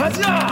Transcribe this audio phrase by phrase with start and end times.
[0.00, 0.48] 가자.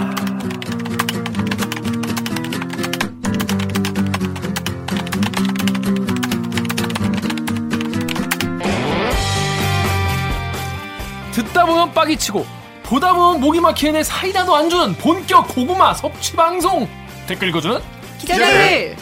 [11.33, 12.45] 듣다 보면 빡이 치고
[12.83, 16.87] 보다 보면 목이 막히는 애 사이다도 안 주는 본격 고구마 섭취 방송
[17.27, 17.81] 댓글 읽어주는
[18.19, 18.97] 기자들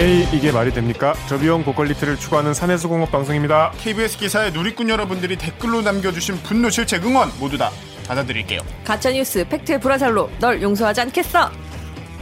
[0.00, 1.12] 에이 이게 말이 됩니까?
[1.28, 3.70] 저비용 고quality를 추구하는 가내수공업 방송입니다.
[3.76, 7.70] KBS 기사에 누리꾼 여러분들이 댓글로 남겨주신 분노 질책 응원 모두 다
[8.08, 8.62] 받아드릴게요.
[8.82, 11.50] 가짜 뉴스 팩트의 불화살로 널 용서하지 않겠어.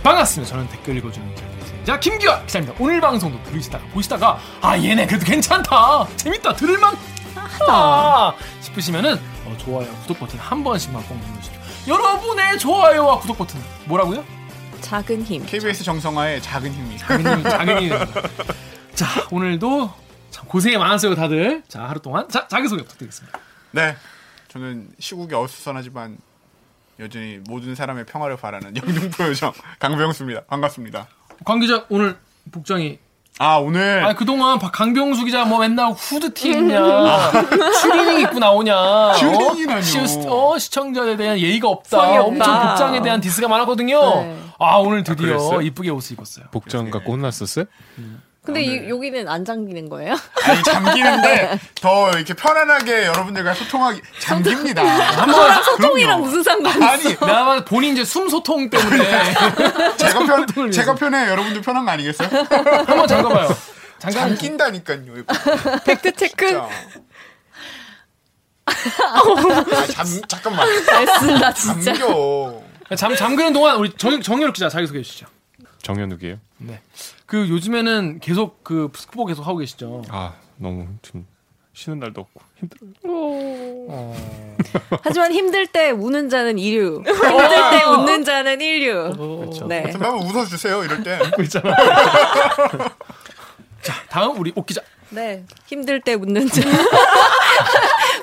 [0.02, 0.50] 반갑습니다.
[0.52, 1.32] 저는 댓글 읽어주는
[1.78, 2.76] 기자 김기화 기자입니다.
[2.80, 6.96] 오늘 방송도 들으시다가 보시다가 아 얘네 그래도 괜찮다 재밌다 들을만
[7.36, 11.94] 하다 싶으시면은 어, 좋아요 구독 버튼 한 번씩만 꼭 눌러주십시오.
[11.94, 14.24] 여러분의 좋아요와 구독 버튼 뭐라고요?
[14.80, 15.44] 작은 힘.
[15.44, 16.98] KBS 정성화의 작은 힘이.
[16.98, 17.90] 작은 작은
[18.94, 19.92] 자 오늘도
[20.30, 21.62] 참 고생이 많았어요 다들.
[21.68, 23.38] 자 하루 동안 자 자기 소개 부탁드리겠습니다.
[23.72, 23.96] 네,
[24.48, 26.18] 저는 시국이 어수선하지만
[27.00, 30.44] 여전히 모든 사람의 평화를 바라는 영등포 요정 강병수입니다.
[30.46, 31.06] 반갑습니다.
[31.44, 32.16] 관 기자 오늘
[32.50, 32.98] 복장이
[33.40, 37.30] 아 오늘 아 그동안 박- 강병수 기자 뭐 맨날 후드티 입냐
[37.82, 39.78] 추리닝 입고 나오냐 추리닝이라뇨.
[39.78, 39.82] 어?
[39.82, 42.20] 시, 어, 시청자에 대한 예의가 없다.
[42.22, 44.36] 엄청 복장에 대한 디스가 많았거든요 네.
[44.58, 45.60] 아 오늘 드디어 그랬어요?
[45.62, 47.64] 이쁘게 옷을 입었어요 복장 갖고 혼났었어요?
[48.44, 50.14] 근데 이, 여기는 안 잠기는 거예요?
[50.44, 54.82] 아니 잠기는데 더 이렇게 편안하게 여러분들과 소통하기 잠깁니다.
[55.26, 56.20] 저랑 소통이랑.
[56.22, 59.04] 무슨 상관이 아니 때 본인 이제 숨 소통 때문에
[59.98, 60.94] 제가 편 제가.
[60.94, 62.28] 편해 여러분들 편한 거 아니겠어요?
[62.28, 63.48] 한번 잠가봐요
[63.98, 65.24] 잠깐 잠긴다니까요.
[65.84, 66.58] 팩트 체크.
[68.66, 68.72] 아,
[69.92, 71.92] 잠 잠깐만 알겠습니다 진짜.
[71.94, 72.67] 잠겨.
[72.96, 75.26] 잠 잠그는 동안 우리 정, 정유럽 기자 자기 소개해 주시죠
[75.82, 76.38] 정현욱이에요.
[76.58, 76.80] 네.
[77.26, 81.26] 그 요즘에는 계속 그 스쿠버 계속 하고 계시죠 아 너무 좀
[81.72, 82.90] 쉬는 날도 없고 힘들어요.
[83.04, 84.16] 어.
[85.02, 87.04] 하지만 힘들 때 우는 자는 이류.
[87.06, 89.12] 힘들 때 웃는 자는 인류.
[89.12, 89.66] 그렇죠.
[89.68, 89.82] 네.
[89.92, 91.18] 한번 웃어주세요 이럴 때.
[94.10, 94.80] 다음 우리 옥 기자
[95.10, 95.44] 네.
[95.66, 96.60] 힘들 때 웃는 자.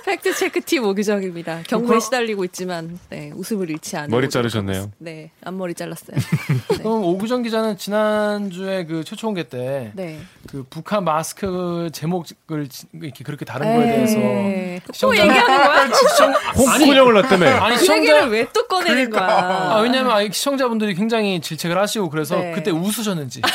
[0.05, 1.63] 팩트 체크 팀 오규정입니다.
[1.67, 4.91] 경무에 시달리고 있지만 네, 웃음을 잃지 않은 머리 자르셨네요.
[4.99, 6.15] 네, 앞머리 잘랐어요.
[6.77, 10.19] 그럼 오구정 기자는 지난주에 그 최초 공개 때 네.
[10.47, 15.91] 그 북한 마스크 제목을 지- 이렇게 그렇게 다른 거에 대해서 에이, 또 시청자- 얘기하는 거야?
[15.93, 17.47] 시청 아니 홍군형을 났다며.
[17.63, 19.19] 아니 그 시청자 얘기를 왜 또 꺼내는 그러니까.
[19.25, 19.71] 거야?
[19.73, 22.51] 아 왜냐면 아, 시청자분들이 굉장히 질책을 하시고 그래서 네.
[22.53, 23.41] 그때 웃으셨는지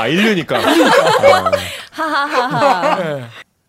[0.00, 0.58] 아 인류니까.
[0.58, 1.50] 어.
[1.90, 2.96] 하하하하.
[3.02, 3.24] 네.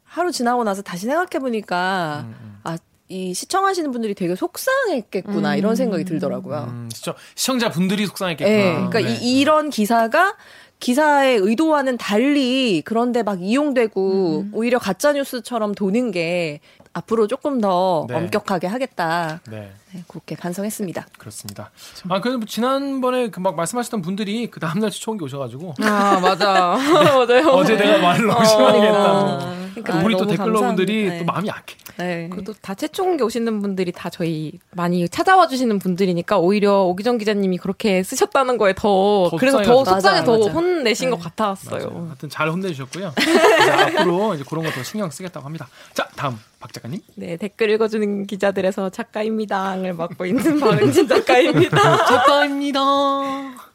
[0.05, 2.25] 하루 지나고 나서 다시 생각해 보니까
[2.63, 2.77] 아,
[3.07, 6.67] 이 시청하시는 분들이 되게 속상했겠구나 이런 생각이 들더라고요.
[6.69, 8.57] 음, 시청 시청자 분들이 속상했겠구나.
[8.57, 9.17] 예, 그러니까 네.
[9.21, 10.35] 이, 이런 기사가
[10.79, 16.59] 기사의 의도와는 달리 그런데 막 이용되고 오히려 가짜 뉴스처럼 도는 게
[16.93, 18.15] 앞으로 조금 더 네.
[18.15, 19.39] 엄격하게 하겠다.
[19.49, 19.71] 네.
[19.93, 21.07] 네, 그렇게 반성했습니다.
[21.17, 21.71] 그렇습니다.
[22.09, 26.77] 아, 그래도 뭐 지난번에 그 막 말씀하셨던 분들이 그 다음날 공개 오셔가지고 아 맞아,
[27.27, 27.47] 맞아요.
[27.49, 29.61] 어제 내가 말을 너무 심하게 했다.
[29.73, 31.17] 그러니까 우리 또 댓글러분들이 감사합니다.
[31.19, 31.75] 또 마음이 약해.
[31.97, 32.29] 네.
[32.31, 38.03] 그래도 다 최초공개 오시는 분들이 다 저희 많이 찾아와 주시는 분들이니까 오히려 오기정 기자님이 그렇게
[38.03, 39.83] 쓰셨다는 거에 더, 더 그래서 더.
[39.85, 40.35] 속상해 더.
[40.37, 41.15] 혼내신 네.
[41.15, 41.89] 것 같았어요.
[41.89, 42.05] 맞아요.
[42.09, 43.13] 하여튼 잘 혼내주셨고요.
[43.17, 45.67] 이제 앞으로 이제 그런 거 더 신경 쓰겠다고 합니다.
[45.93, 47.01] 자, 다음 박 작가님.
[47.15, 51.77] 네 댓글 읽어주는 기자들에서 작가입니다를 맡고 있는 박은진 작가입니다.
[52.05, 52.79] 작가입니다.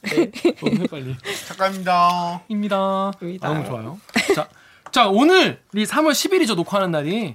[0.03, 0.31] 네.
[0.61, 1.17] 너무 해 빨리.
[1.49, 2.43] 작가입니다.
[2.49, 3.13] 입니다.
[3.21, 3.49] 입니다.
[3.49, 3.99] 아, 너무 좋아요.
[4.35, 4.49] 자,
[4.93, 7.35] 자 오늘이 3월 10일이죠 녹화하는 날이.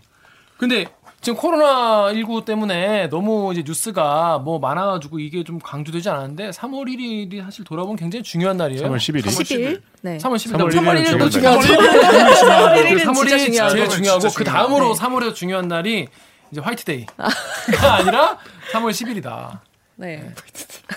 [0.57, 0.85] 근데
[1.21, 7.43] 지금 코로나 19 때문에 너무 이제 뉴스가 뭐 많아가지고 이게 좀 강조되지 않았는데 3월 1일이
[7.43, 8.81] 사실 돌아보면 굉장히 중요한 날이에요.
[8.87, 9.25] 3월 11일.
[9.27, 9.81] 10일.
[10.01, 10.17] 네.
[10.17, 10.53] 3월 10일.
[10.53, 12.45] 3월 3월 1일은 1일도 중요한 중요하죠.
[12.47, 13.75] 3월 1일은 3월이 진짜 중요하죠.
[13.75, 14.43] 제일 중요하고 그.
[14.43, 14.99] 다음으로 네.
[14.99, 16.07] 3월에서 중요한 날이
[16.51, 17.13] 이제 화이트데이가
[17.99, 18.37] 아니라
[18.73, 19.59] 3월 10일이다.
[19.97, 20.27] 네.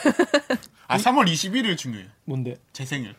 [0.89, 2.09] 아 3월 21일 중요해요.
[2.25, 2.57] 뭔데?
[2.73, 3.15] 제 생일.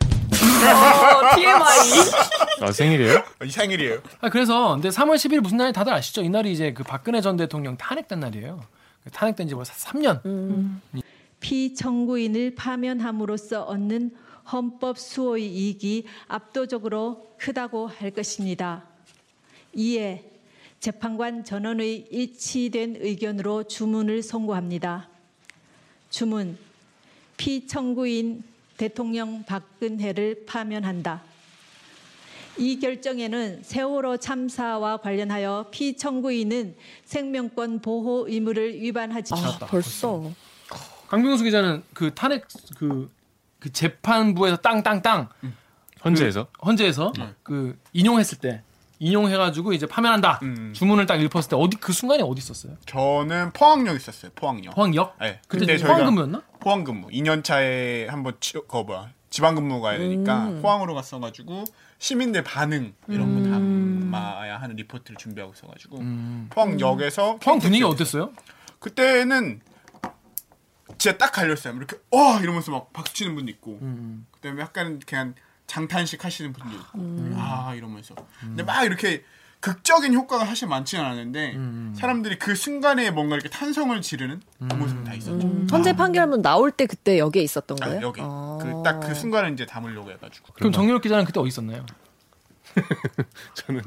[0.46, 2.62] 어, TMI.
[2.62, 3.22] 아 생일이에요?
[3.44, 3.98] 이 생일이에요.
[4.20, 6.22] 아 그래서 근데 3월 10일 무슨 날이 다들 아시죠?
[6.22, 8.62] 이날이 이제 그 박근혜 전 대통령 탄핵된 날이에요.
[9.12, 10.20] 탄핵된 지 벌써 3년.
[11.40, 14.12] 피청구인을 파면함으로써 얻는
[14.50, 18.84] 헌법 수호의 이익이 압도적으로 크다고 할 것입니다.
[19.74, 20.24] 이에
[20.80, 25.08] 재판관 전원의 일치된 의견으로 주문을 선고합니다.
[26.10, 26.56] 주문
[27.36, 28.42] 피청구인
[28.76, 31.22] 대통령 박근혜를 파면한다.
[32.58, 36.74] 이 결정에는 세월호 참사와 관련하여 피청구인은
[37.04, 40.30] 생명권 보호 의무를 위반하지 아, 벌써.
[41.08, 42.46] 강병수 기자는 그 탄핵
[42.78, 43.10] 그,
[43.58, 45.28] 그 재판부에서 땅땅땅
[46.04, 47.12] 헌재에서 헌재에서
[47.42, 48.62] 그 인용했을 때
[48.98, 50.72] 인용해가지고 이제 파면한다 음.
[50.74, 52.76] 주문을 딱 읽었을 때 어디 그 순간에 어디 있었어요?
[52.86, 54.30] 저는 포항역 있었어요.
[54.34, 54.74] 포항역.
[54.74, 55.16] 포항역?
[55.20, 55.40] 네.
[55.46, 56.42] 그때 그때 포항 저희가 근무였나?
[56.66, 57.06] 포항 근무.
[57.06, 60.62] 2년 차에 한번 치, 거 뭐야 지방 근무 가야 되니까 음.
[60.62, 61.62] 포항으로 갔어가지고
[61.98, 66.02] 시민들 반응 이런 거 담아야 하는 리포트를 준비하고 있어가지고
[66.50, 67.38] 포항역에서 음.
[67.38, 68.22] 포항 분위기 KTX 였어요.
[68.24, 68.32] 어땠어요?
[68.80, 69.60] 그때는
[70.98, 71.76] 진짜 딱 갈렸어요.
[71.76, 74.26] 이렇게 와 이러면서 막 박수 치는 분도 있고 음.
[74.32, 75.36] 그다음에 약간 그냥
[75.68, 77.32] 장탄식 하시는 분도 있고 음.
[77.38, 79.22] 아 이러면서 근데 막 이렇게
[79.66, 81.92] 극적인 효과가 사실 많지는 않았는데 음.
[81.98, 85.44] 사람들이 그 순간에 뭔가 이렇게 탄성을 지르는 그 모습은 다 있었죠.
[85.44, 88.00] 음, 헌재 판결문 나올 때 그때 여기에 있었던 아, 거예요?
[88.00, 88.60] 여기 어.
[88.62, 91.84] 그딱 그 순간을 이제 담으려고 해가지고 그럼 정유럽 기자는 그때 어디 있었나요?
[93.54, 93.82] 저는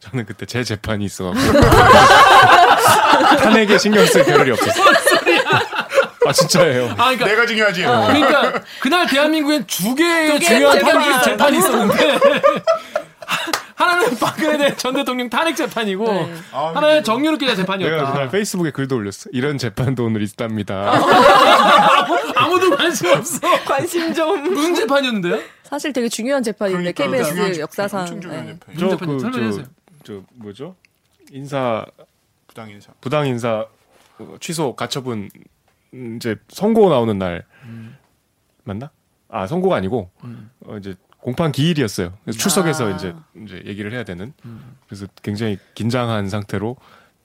[0.00, 1.38] 저는 그때 제 재판이 있어갖고
[3.38, 4.84] 탄핵에 신경 쓸 겨를이 없었어요.
[6.26, 6.90] 아 진짜예요.
[6.90, 7.82] 아 그러니까 내가 중요하지.
[7.82, 11.22] 그러니까 그날 대한민국엔 두 개의 두 중요한 재판.
[11.22, 12.18] 재판이 있었는데
[13.74, 16.06] 하나는 박근혜 전 대통령 탄핵 재판이고
[16.52, 18.12] 아, 하나는 정유럽 기자 내가 재판이었다.
[18.12, 19.30] 그날 페이스북에 글도 올렸어.
[19.32, 20.92] 이런 재판도 오늘 있답니다.
[22.36, 23.40] 아무도 관심 없어.
[23.64, 24.52] 관심 좀.
[24.52, 25.40] 무슨 재판이었는데요?
[25.62, 28.52] 사실 되게 중요한 재판인데 그러니까 중요한 KBS 재판, 역사상 엄청 중요한 네.
[28.52, 28.74] 재판.
[28.74, 29.18] 무슨 재판이요?
[29.18, 29.66] 설명해 저, 주세요.
[30.04, 30.76] 저 뭐죠?
[31.32, 31.84] 인사
[32.46, 32.92] 부당 인사.
[33.00, 33.66] 부당 인사
[34.18, 35.28] 어, 취소 가처분
[35.94, 37.44] 음, 이제 선고 나오는 날
[38.62, 38.90] 맞나?
[39.28, 40.10] 아 선고가 아니고
[40.66, 40.94] 어, 이제
[41.24, 42.12] 공판 기일이었어요.
[42.22, 42.96] 그래서 출석해서 아.
[42.96, 44.34] 이제 이제 얘기를 해야 되는.
[44.86, 46.76] 그래서 굉장히 긴장한 상태로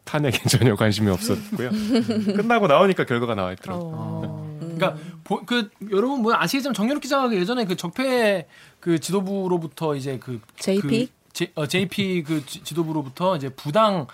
[0.06, 1.70] 탄핵에 전혀 관심이 없었고요.
[2.38, 3.92] 끝나고 나오니까 결과가 나와 있더라고.
[3.92, 8.48] 요 그러니까 보- 그 여러분 뭐 아시겠지만 정유럽 기자가 예전에 그 적폐
[8.80, 10.82] 그 지도부로부터 이제 그 JP?
[11.08, 14.08] 그 J, 어, JP 그 지- 지도부로부터 이제 부당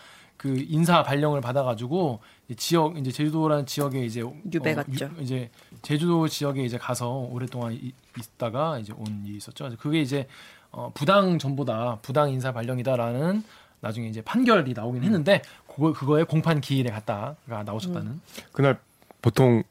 [0.45, 4.21] 그 인사 발령을 받아가지고 이제 지역 이제 제주도라는 지역에 이제
[4.53, 5.09] 유배 어, 갔죠.
[5.17, 5.49] 유- 이제
[5.81, 9.71] 제주도 지역에 이제 가서 오랫동안 이- 있다가 이제 온 일이 있었죠.
[9.79, 10.27] 그게 이제
[10.69, 13.43] 어, 부당 전보다 부당 인사 발령이다라는
[13.81, 18.21] 나중에 이제 판결이 나오긴 했는데 그거 그거에 공판 기일에 갔다가 나오셨다는.
[18.51, 18.77] 그날
[19.23, 19.63] 보통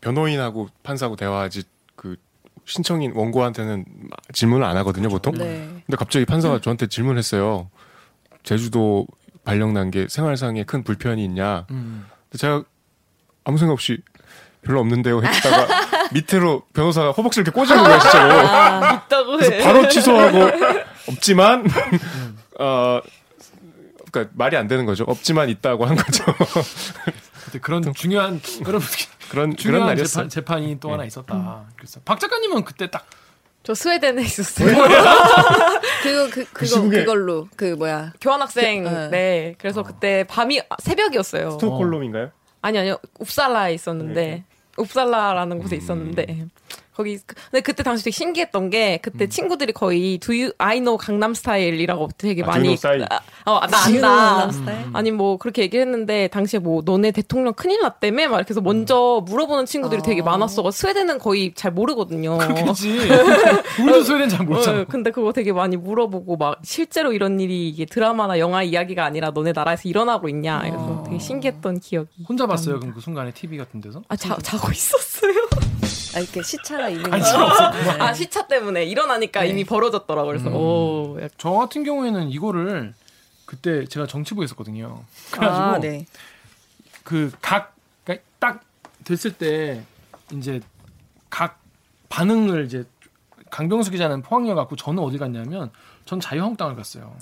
[0.00, 1.64] 변호인하고 판사하고 대화하지
[1.96, 2.16] 그
[2.64, 3.84] 신청인 원고한테는
[4.32, 5.34] 질문을 안 하거든요, 보통.
[5.34, 5.68] 네.
[5.84, 7.68] 근데 갑자기 판사가 저한테 질문했어요.
[8.42, 9.06] 제주도
[9.48, 11.66] 발령난 게 생활상에 큰 불편이 있냐.
[11.70, 12.06] 음.
[12.24, 12.64] 근데 제가
[13.44, 13.98] 아무 생각 없이
[14.60, 18.96] 별로 없는데요 했다가 밑으로 변호사가 허벅지 이렇게 꽂은 거예요, 진짜로.
[19.06, 19.62] 있다고 그래서 해.
[19.62, 20.38] 바로 취소하고
[21.08, 21.66] 없지만
[22.60, 23.00] 어
[24.12, 25.04] 그러니까 말이 안 되는 거죠.
[25.04, 26.24] 없지만 있다고 한 거죠.
[27.62, 28.82] 그런 중요한 그런
[29.30, 30.28] 그런 중요한 날이었어요.
[30.28, 31.64] 재판, 재판이 또 하나 있었다.
[31.76, 33.06] 그래서 박 작가님은 그때 딱
[33.68, 34.68] 저 스웨덴에 있었어요.
[36.02, 38.84] 그거 그 그거 시국에- 그걸로 그 뭐야 교환학생.
[38.84, 39.08] 네.
[39.10, 39.54] 네.
[39.58, 41.50] 그래서 그때 밤이 아, 새벽이었어요.
[41.50, 42.30] 스톡홀름인가요?
[42.62, 42.96] 아니 아니요.
[43.20, 44.44] 웁살라에 있었는데
[44.78, 46.46] 웁살라라는 곳에 있었는데
[46.98, 51.32] 거기 근데 그때 당시 되게 신기했던 게 그때 친구들이 거의 Do you I know 강남
[51.32, 52.76] 스타일이라고 되게 아, 많이?
[53.44, 54.08] 아, 어, 나 지금 안다.
[54.08, 54.86] 강남 스타일?
[54.92, 59.66] 아니 뭐 그렇게 얘기했는데 당시에 뭐 너네 대통령 큰일 났다며 막 이렇게 해서 먼저 물어보는
[59.66, 60.68] 친구들이 되게 많았어.
[60.68, 62.36] 스웨덴은 거의 잘 모르거든요.
[62.38, 62.98] 그렇겠지.
[63.80, 64.80] 우리도 스웨덴 잘 모르잖아.
[64.80, 69.30] 어, 근데 그거 되게 많이 물어보고 막 실제로 이런 일이 이게 드라마나 영화 이야기가 아니라
[69.30, 72.80] 너네 나라에서 일어나고 있냐 이래서 되게 신기했던 기억이 혼자 봤어요.
[72.80, 74.02] 그럼 그 순간에 TV 같은 데서?
[74.08, 75.67] 아 자, 자고 있었어요 아
[76.18, 77.28] 이렇게 시차가 있는 아니, 거.
[77.28, 82.94] 저- 아 시차 때문에 일어나니까 이미 벌어졌더라고 그래서 오 약간 저 같은 경우에는 이거를
[83.46, 85.02] 그때 제가 정치부에 있었거든요.
[85.30, 86.06] 그래가지고 아, 네.
[87.04, 88.60] 그각 그러니까 딱
[89.04, 89.82] 됐을 때
[90.32, 90.60] 이제
[91.30, 91.58] 각
[92.08, 92.84] 반응을 이제
[93.50, 95.70] 강병수 기자는 포항역 갔고 저는 어디 갔냐면
[96.04, 97.16] 전 자유한국당을 갔어요.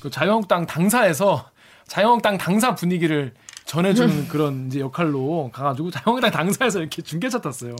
[0.00, 1.48] 그 자유한국당 당사에서
[1.88, 3.34] 자유한국당 당사 분위기를
[3.74, 7.74] 전해주는 그런 이제 역할로 가가지고 자유한국당 당사에서 이렇게 중계차 탔어요.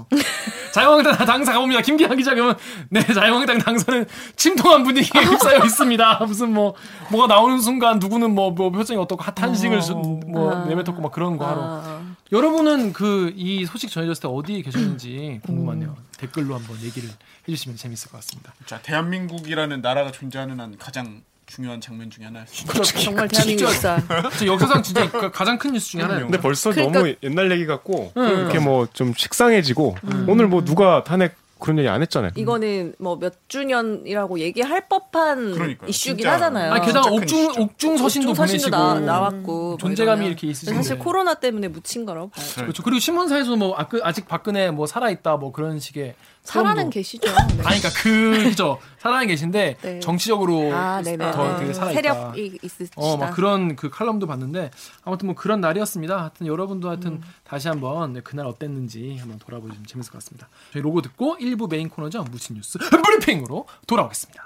[0.73, 1.83] 자유한국당 당사 가봅니다.
[1.83, 2.57] 김기환 기자 그러면
[2.91, 6.25] 네 자유한국당 당사는 침통한 분위기에 휩싸여 있습니다.
[6.27, 6.75] 무슨 뭐
[7.13, 9.81] 뭐가 나오는 순간 누구는 뭐, 뭐 표정이 어떻고 핫한식을
[10.27, 15.41] 뭐 내뱉었고 막 그런 거 하러 아, 여러분은 그 이 소식 전해졌을 때 어디에 계셨는지
[15.45, 15.97] 궁금하네요.
[16.19, 17.09] 댓글로 한번 얘기를
[17.49, 18.53] 해주시면 재밌을 것 같습니다.
[18.67, 22.83] 자 대한민국이라는 나라가 존재하는 한 가장 중요한 장면 중에 하나였습니다.
[23.05, 24.01] 정말 대한민국 역사.
[24.39, 26.25] 저 역사상 진짜 그 가장 큰 뉴스 중에 하나예요.
[26.27, 29.97] 근데 벌써 그러니까- 너무 옛날 얘기 같고 이렇게 뭐 좀 식상해지고
[30.29, 32.33] 오늘 뭐 누가 탄핵 그런 얘기 안 했잖아요.
[32.35, 35.89] 이거는 뭐 몇 주년이라고 얘기할 법한 그러니까요.
[35.89, 36.33] 이슈긴 진짜.
[36.35, 36.73] 하잖아요.
[36.73, 37.63] 아 게다가 옥중 이슈죠.
[37.63, 40.27] 옥중 서신도 옥중 보내시고 나, 나왔고 뭐 존재감이 이러면.
[40.33, 42.45] 이렇게 있으신데 사실 코로나 때문에 묻힌 거라고 봐요.
[42.57, 42.83] 그렇죠.
[42.83, 46.91] 그리고 신문사에서 뭐 아, 그- 아직 박근혜 뭐 살아 있다 뭐 그런 식의 살아는.
[46.91, 47.27] 계시죠.
[47.57, 47.63] 네.
[47.65, 50.01] 아니 그러니까 그 그죠 살아는 계신데 네.
[50.01, 51.03] 정치적으로 아.
[51.03, 52.03] 더 되게 살아있다.
[52.03, 52.95] 세력이 있으시다.
[52.97, 54.71] 어, 막 그런 그 칼럼도 봤는데
[55.05, 56.19] 아무튼 뭐 그런 날이었습니다.
[56.21, 57.23] 하여튼 여러분도 하여튼 음.
[57.45, 60.49] 다시 한번 네, 그날 어땠는지 한번 돌아보시면 재밌을 것 같습니다.
[60.73, 62.25] 저희 로고 듣고 1부 메인 코너죠.
[62.25, 64.45] 묻힌 뉴스 브리핑으로 돌아오겠습니다.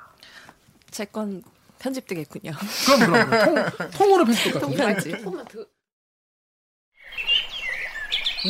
[0.91, 1.43] 제 건
[1.81, 2.53] 편집되겠군요.
[2.87, 5.23] 그럼 그럼, 그럼 통, 통으로 편집될 것 같은데.
[5.23, 5.69] 통편집.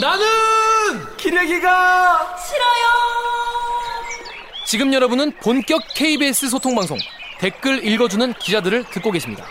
[0.01, 3.28] 나는 기레기가 싫어요.
[4.69, 6.99] 지금 여러분은 본격 KBS 소통 방송
[7.39, 9.47] 댓글 읽어주는 기자들을 듣고 계십니다.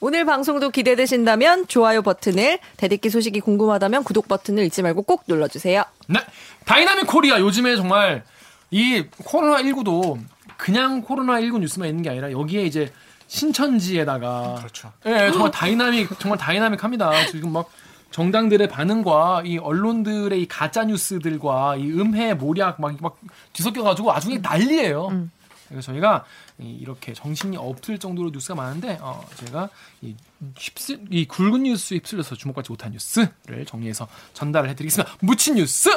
[0.00, 5.82] 오늘 방송도 기대되신다면 좋아요 버튼을, 대듣기 소식이 궁금하다면 구독 버튼을 잊지 말고 꼭 눌러주세요.
[6.08, 6.20] 네.
[6.66, 8.22] Dynamic Korea 요즘에 정말
[8.70, 10.18] 이 코로나 19도
[10.58, 12.92] 그냥 코로나 19 뉴스만 있는 게 아니라 여기에 이제
[13.28, 14.92] 신천지에다가 그렇죠.
[15.06, 17.28] 예, 정말 다이나믹 정말 다이나믹합니다.
[17.28, 17.70] 지금 막
[18.10, 23.18] 정당들의 반응과 이 언론들의 이 가짜 뉴스들과 이 음해 모략 막, 막
[23.52, 25.28] 뒤섞여 가지고 그냥 난리예요.
[25.68, 26.24] 그래서 저희가
[26.60, 29.68] 이- 이렇게 정신이 없을 정도로 뉴스가 많은데 어, 제가
[30.00, 30.14] 이,
[30.56, 35.16] 휩쓸, 이 굵은 뉴스 휩쓸려서 주목받지 못한 뉴스를 정리해서 전달을 해드리겠습니다.
[35.20, 35.90] 묻힌 뉴스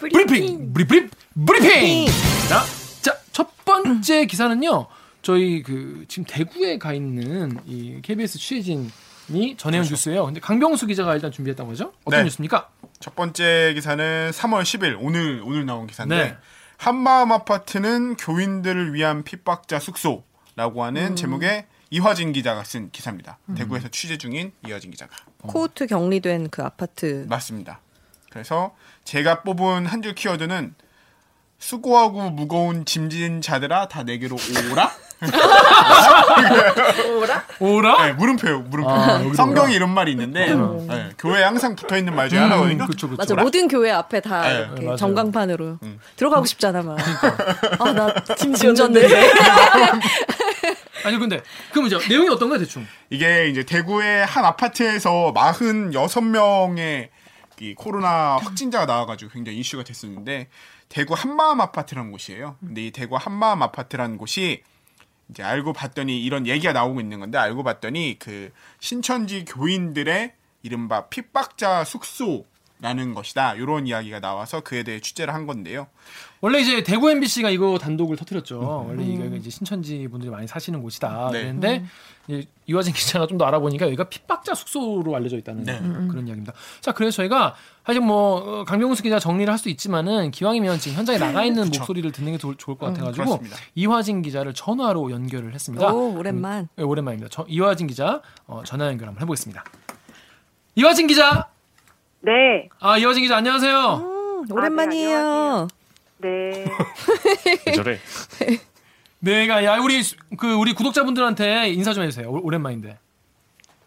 [0.00, 1.10] 브리핑 브리핑
[1.46, 2.06] 브리핑.
[2.48, 2.62] 자,
[3.02, 4.86] 자, 첫 번째 기사는요.
[5.20, 8.90] 저희 그 지금 대구에 가 있는 이 KBS 취재진
[9.28, 10.24] 이 전해온 뉴스예요.
[10.26, 11.92] 근데 강병수 기자가 일단 준비했던 거죠?
[12.04, 12.24] 어떤 네.
[12.24, 12.68] 뉴스입니까?
[13.00, 16.36] 첫 번째 기사는 3월 10일 오늘 오늘 나온 기사인데 네.
[16.76, 23.38] 한마음 아파트는 교인들을 위한 핍박자 숙소라고 하는 제목의 이화진 기자가 쓴 기사입니다.
[23.56, 27.24] 대구에서 취재 중인 이화진 기자가 코호트 격리된 그 아파트.
[27.28, 27.80] 맞습니다.
[28.30, 28.74] 그래서
[29.04, 30.74] 제가 뽑은 한 줄 키워드는
[31.58, 34.36] 수고하고 무거운 짐진 자들아 다 내게로
[34.72, 34.90] 오라.
[37.60, 38.06] 오라?
[38.06, 38.90] 네, 물음표요, 물음표.
[38.90, 39.74] 아, 성경에 오라.
[39.74, 42.86] 이런 말이 있는데 네, 교회에 항상 붙어 있는 말 중에 음, 하나거든요.
[42.86, 43.16] 그쵸, 그쵸.
[43.18, 44.96] 맞아 모든 교회 앞에 다 네, 이렇게 맞아요.
[44.96, 45.98] 전광판으로 음.
[46.16, 46.98] 들어가고 싶잖아 막.
[47.78, 49.06] 아 나 짐 지었는데.
[51.04, 52.86] 아니 근데 그럼 이제 내용이 어떤 거야 대충?
[53.10, 57.08] 이게 이제 대구의 한 아파트에서 46명의
[57.60, 60.48] 이 코로나 확진자가 나와가지고 굉장히 이슈가 됐었는데
[60.88, 62.56] 대구 한마음 아파트라는 곳이에요.
[62.60, 64.62] 근데 이 대구 한마음 아파트라는 곳이
[65.30, 71.84] 이제 알고 봤더니 이런 얘기가 나오고 있는 건데 알고 봤더니 그 신천지 교인들의 이른바 핍박자
[71.84, 73.54] 숙소라는 것이다.
[73.54, 75.88] 이런 이야기가 나와서 그에 대해 취재를 한 건데요.
[76.44, 78.84] 원래 이제 대구 MBC가 이거 단독을 터뜨렸죠.
[78.88, 81.30] 원래 이게 이제 신천지 분들이 많이 사시는 곳이다.
[81.32, 81.42] 네.
[81.42, 81.84] 그런데
[82.26, 85.78] 이제 이화진 기자가 좀 더 알아보니까 여기가 핍박자 숙소로 알려져 있다는 네.
[86.08, 86.52] 그런 이야기입니다.
[86.80, 87.54] 자, 그래서 저희가
[87.86, 92.10] 사실 뭐 어, 강병수 기자 정리를 할 수 있지만은 기왕이면 지금 현장에 나가 있는 목소리를
[92.10, 93.56] 듣는 게 좋을, 좋을 것 같아가지고 그렇습니다.
[93.76, 95.92] 이화진 기자를 전화로 연결을 했습니다.
[95.94, 96.68] 오 오랜만.
[96.74, 97.28] 네, 오랜만입니다.
[97.30, 99.62] 저, 이화진 기자 어, 전화 연결 한번 해보겠습니다.
[100.74, 101.48] 이화진 기자,
[102.20, 103.94] 네, 아 이화진 기자 안녕하세요.
[103.94, 105.16] 음, 오랜만이에요.
[105.18, 105.68] 안녕하세요.
[106.22, 106.64] 네.
[107.66, 107.98] 왜 저래?
[109.18, 112.28] 내가 야 우리 수- 그 우리 구독자분들한테 인사 좀 해주세요.
[112.30, 112.98] 오- 오랜만인데.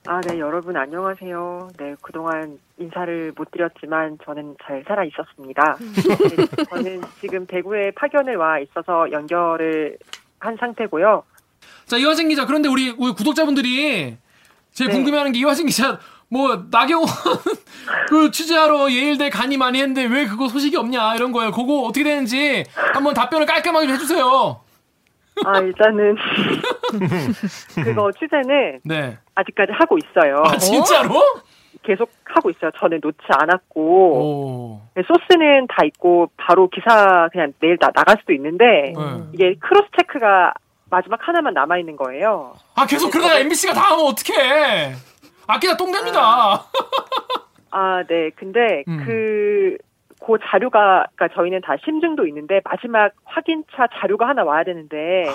[0.08, 1.70] 아, 네, 여러분 안녕하세요.
[1.80, 5.78] 네, 그동안 인사를 못 드렸지만 저는 잘 살아 있었습니다.
[5.80, 9.98] 네, 저는 지금 대구에 파견을 와 있어서 연결을
[10.40, 11.24] 한 상태고요.
[11.86, 14.18] 자 이화진 기자 그런데 우리, 우리 구독자분들이
[14.74, 14.94] 제일 네.
[14.96, 17.08] 궁금해하는 게 이화진 기자 뭐 나경원
[18.10, 21.52] 그 취재하러 예일대 간이 많이 했는데 왜 그거 소식이 없냐 이런 거예요.
[21.52, 22.64] 그거 어떻게 되는지
[22.94, 24.62] 한번 답변을 깔끔하게 좀 해주세요.
[25.46, 26.16] 아, 일단은
[27.84, 29.18] 그거 취재는 네.
[29.36, 30.44] 아직까지 하고 있어요.
[30.46, 31.22] 아 진짜로?
[31.84, 32.72] 계속 하고 있어요.
[32.80, 33.38] 저는 놓지 어.
[33.40, 34.82] 않았고 오.
[34.96, 39.24] 네, 소스는 다 있고 바로 기사 그냥 내일 나, 나갈 수도 있는데 네.
[39.34, 40.54] 이게 크로스 체크가
[40.90, 42.54] 마지막 하나만 남아 있는 거예요.
[42.76, 44.94] 아 계속 그러다가 MBC가 다 하면 어떡해.
[45.48, 46.64] 아끼다 똥 됩니다.
[47.72, 48.30] 아, 네.
[48.36, 49.04] 근데 음.
[49.06, 49.78] 그,
[50.26, 55.26] 그 자료가, 그러니까 저희는 다 심증도 있는데 마지막 확인차 자료가 하나 와야 되는데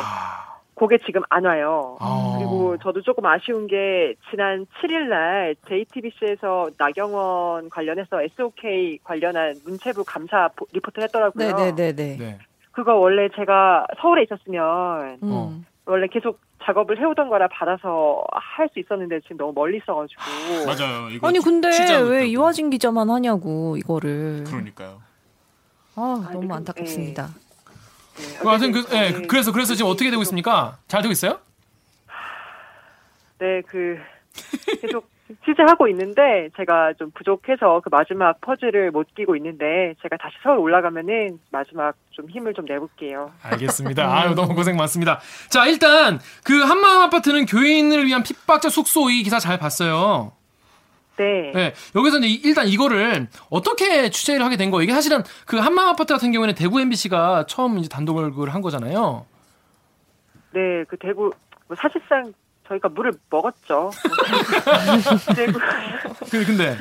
[0.74, 1.98] 그게 지금 안 와요.
[2.00, 2.36] 아.
[2.38, 10.48] 그리고 저도 조금 아쉬운 게 지난 7일 날 JTBC에서 나경원 관련해서 SOK 관련한 문체부 감사
[10.56, 11.46] 보- 리포트를 했더라고요.
[11.52, 12.16] 네네네네.
[12.16, 12.38] 네.
[12.72, 15.66] 그거 원래 제가 서울에 있었으면 음.
[15.90, 15.92] 어.
[15.92, 20.20] 원래 계속 작업을 해오던 거라 받아서 할 수 있었는데 지금 너무 멀리 있어가지고.
[20.66, 21.08] 맞아요.
[21.10, 21.68] 이거 아니 근데
[22.02, 22.26] 왜.
[22.28, 24.44] 이화진 기자만 하냐고 이거를.
[24.46, 25.00] 그러니까요.
[25.96, 27.26] 아 아니, 너무 그- 안타깝습니다.
[27.26, 30.78] 네, 그 하여튼 그, 예, 저는 그래서 그래서 지금 어떻게 되고 있습니까?
[30.88, 31.40] 잘 되고 있어요?
[33.38, 33.96] 네, 그
[34.82, 35.08] 계속
[35.44, 41.38] 취재하고 있는데 제가 좀 부족해서 그 마지막 퍼즐을 못 끼고 있는데 제가 다시 서울 올라가면은
[41.50, 43.30] 마지막 좀 힘을 좀 내볼게요.
[43.42, 44.12] 알겠습니다.
[44.12, 45.20] 아유, 너무 고생 많습니다.
[45.48, 50.32] 자, 일단, 그, 한마음 아파트는 교인을 위한 핍박자 숙소 이 기사 잘 봤어요.
[51.16, 51.52] 네.
[51.54, 54.84] 네, 여기서 이제 이- 일단 이거를 어떻게 취재를 하게 된 거예요?
[54.84, 59.26] 이게 사실은 그 한마음 아파트 같은 경우에는 대구 MBC가 처음 이제 단독을 한 거잖아요.
[60.52, 61.30] 네, 그 대구
[61.68, 62.32] 뭐 사실상
[62.70, 63.90] 저희가 물을 먹었죠.
[66.30, 66.76] 그 근데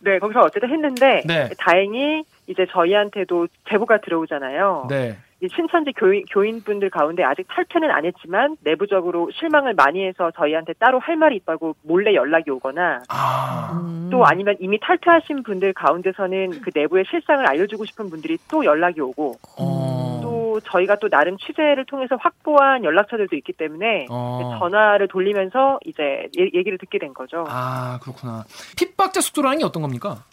[0.00, 1.48] 네, 거기서 어쨌든 했는데 네.
[1.58, 4.86] 다행히 이제 저희한테도 제보가 들어오잖아요.
[4.90, 5.16] 네.
[5.40, 11.00] 이 신천지 교인, 교인분들 가운데 아직 탈퇴는 안 했지만 내부적으로 실망을 많이 해서 저희한테 따로
[11.00, 13.80] 할 말이 있다고 몰래 연락이 오거나 아.
[13.82, 14.08] 음.
[14.10, 19.34] 또 아니면 이미 탈퇴하신 분들 가운데서는 그 내부의 실상을 알려주고 싶은 분들이 또 연락이 오고
[19.58, 20.21] 어.
[20.52, 24.56] 또 저희가 또 나름 취재를 통해서 확보한 연락처들도 있기 때문에 어.
[24.58, 27.44] 전화를 돌리면서 이제 얘- 얘기를 듣게 된 거죠.
[27.48, 28.44] 아, 그렇구나.
[28.78, 30.24] 핍박자 숙소라는 게 어떤 겁니까?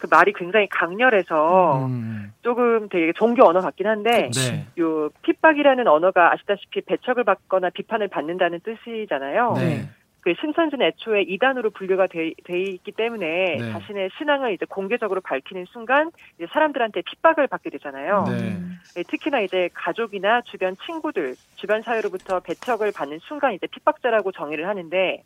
[0.00, 2.32] 그 말이 굉장히 강렬해서 음.
[2.42, 4.66] 조금 되게 종교 언어 같긴 한데 네.
[4.78, 9.54] 요 핍박이라는 언어가 아시다시피 배척을 받거나 비판을 받는다는 뜻이잖아요.
[9.56, 9.88] 네.
[10.26, 13.72] 그 신천지는 애초에 이단으로 분류가 돼, 돼 있기 때문에 네.
[13.72, 18.24] 자신의 신앙을 이제 공개적으로 밝히는 순간 이제 사람들한테 핍박을 받게 되잖아요.
[18.26, 18.58] 네.
[18.96, 25.22] 예, 특히나 이제 가족이나 주변 친구들, 주변 사회로부터 배척을 받는 순간 이제 핍박자라고 정의를 하는데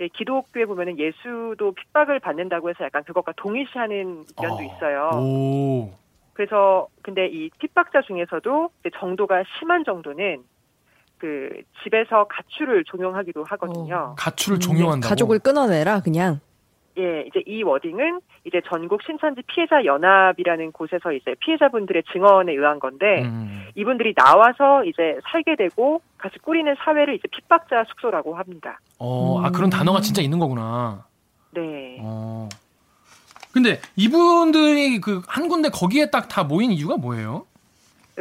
[0.00, 4.62] 예, 기독교에 보면은 예수도 핍박을 받는다고 해서 약간 그것과 동일시하는 면도 어.
[4.62, 5.10] 있어요.
[5.14, 5.90] 오.
[6.34, 10.42] 그래서 근데 이 핍박자 중에서도 정도가 심한 정도는
[11.18, 11.48] 그
[11.82, 14.14] 집에서 가출을 종용하기도 하거든요.
[14.18, 15.08] 가출을 종용한다고.
[15.08, 16.40] 가족을 끊어내라 그냥.
[16.96, 23.22] 예, 이제 이 워딩은 이제 전국 신천지 피해자 연합이라는 곳에서 이제 피해자분들의 증언에 의한 건데
[23.22, 23.64] 음.
[23.74, 28.78] 이분들이 나와서 이제 살게 되고 같이 꾸리는 사회를 이제 핍박자 숙소라고 합니다.
[29.00, 31.04] 어, 아 그런 단어가 진짜 있는 거구나.
[31.52, 31.98] 네.
[32.00, 32.48] 어.
[33.52, 37.46] 근데 이분들이 그 한 군데 거기에 딱 다 모인 이유가 뭐예요?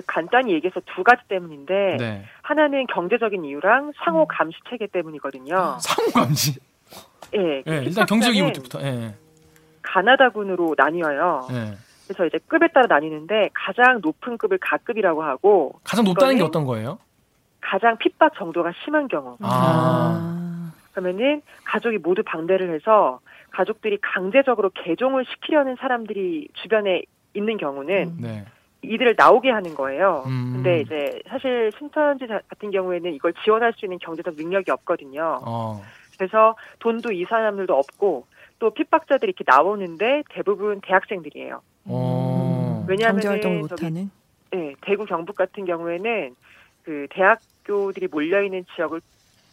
[0.08, 2.24] 간단히 얘기해서 두 가지 때문인데 네.
[2.42, 5.78] 하나는 경제적인 이유랑 상호 감시 체계 때문이거든요.
[5.80, 6.56] 상호 감지.
[7.36, 8.82] 예, 예, 일단 경제적 이유부터.
[8.82, 9.14] 예.
[9.82, 11.48] 가나다군으로 나뉘어요.
[11.52, 11.78] 예.
[12.06, 17.00] 그래서 이제 급에 따라 나뉘는데 가장 높은 급을 가급이라고 하고 가장 높다는 게 어떤 거예요?
[17.62, 19.38] 가장 핍박 정도가 심한 경우.
[19.42, 20.72] 아.
[20.92, 23.20] 그러면은 가족이 모두 방대를 해서
[23.52, 28.46] 가족들이 강제적으로 개종을 시키려는 사람들이 주변에 있는 경우는 네.
[28.84, 30.24] 이들을 나오게 하는 거예요.
[30.28, 30.52] 음.
[30.56, 35.40] 근데 이제 사실 신천지 자- 같은 경우에는 이걸 지원할 수 있는 경제적 능력이 없거든요.
[35.46, 35.82] 어.
[36.18, 38.28] 그래서 돈도 이 사람들도 없고
[38.60, 41.62] 또 핍박자들이 이렇게 나오는데 대부분 대학생들이에요.
[41.86, 42.86] 어.
[42.88, 44.12] 왜냐하면 경제 활동을 못하는.
[44.52, 46.36] 네, 대구 경북 같은 경우에는
[46.84, 49.02] 그 대학교들이 몰려 있는 지역을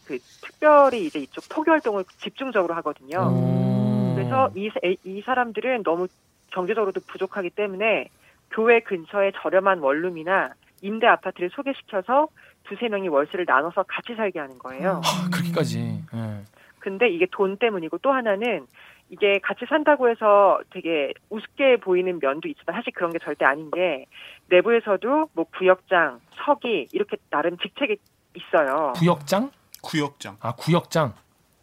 [0.07, 3.19] 그 특별히 이제 이쪽 토교 활동을 집중적으로 하거든요.
[3.33, 4.13] 어.
[4.17, 6.09] 그래서 이, 사- 이 사람들은 너무
[6.53, 8.09] 경제적으로도 부족하기 때문에
[8.51, 10.51] 교회 근처에 저렴한 원룸이나
[10.83, 12.29] 임대 아파트를 소개시켜서
[12.65, 15.01] 두세 명이 월세를 나눠서 같이 살게 하는 거예요.
[15.05, 16.05] 아, 그렇게까지.
[16.15, 16.45] 예.
[16.79, 18.67] 근데 이게 돈 때문이고 또 하나는
[19.11, 24.07] 이게 같이 산다고 해서 되게 우습게 보이는 면도 있지만 사실 그런 게 절대 아닌 게
[24.49, 27.97] 내부에서도 뭐 구역장, 서기 이렇게 나름 직책이
[28.35, 28.93] 있어요.
[28.97, 29.51] 구역장?
[29.83, 30.37] 구역장.
[30.41, 31.13] 아, 구역장.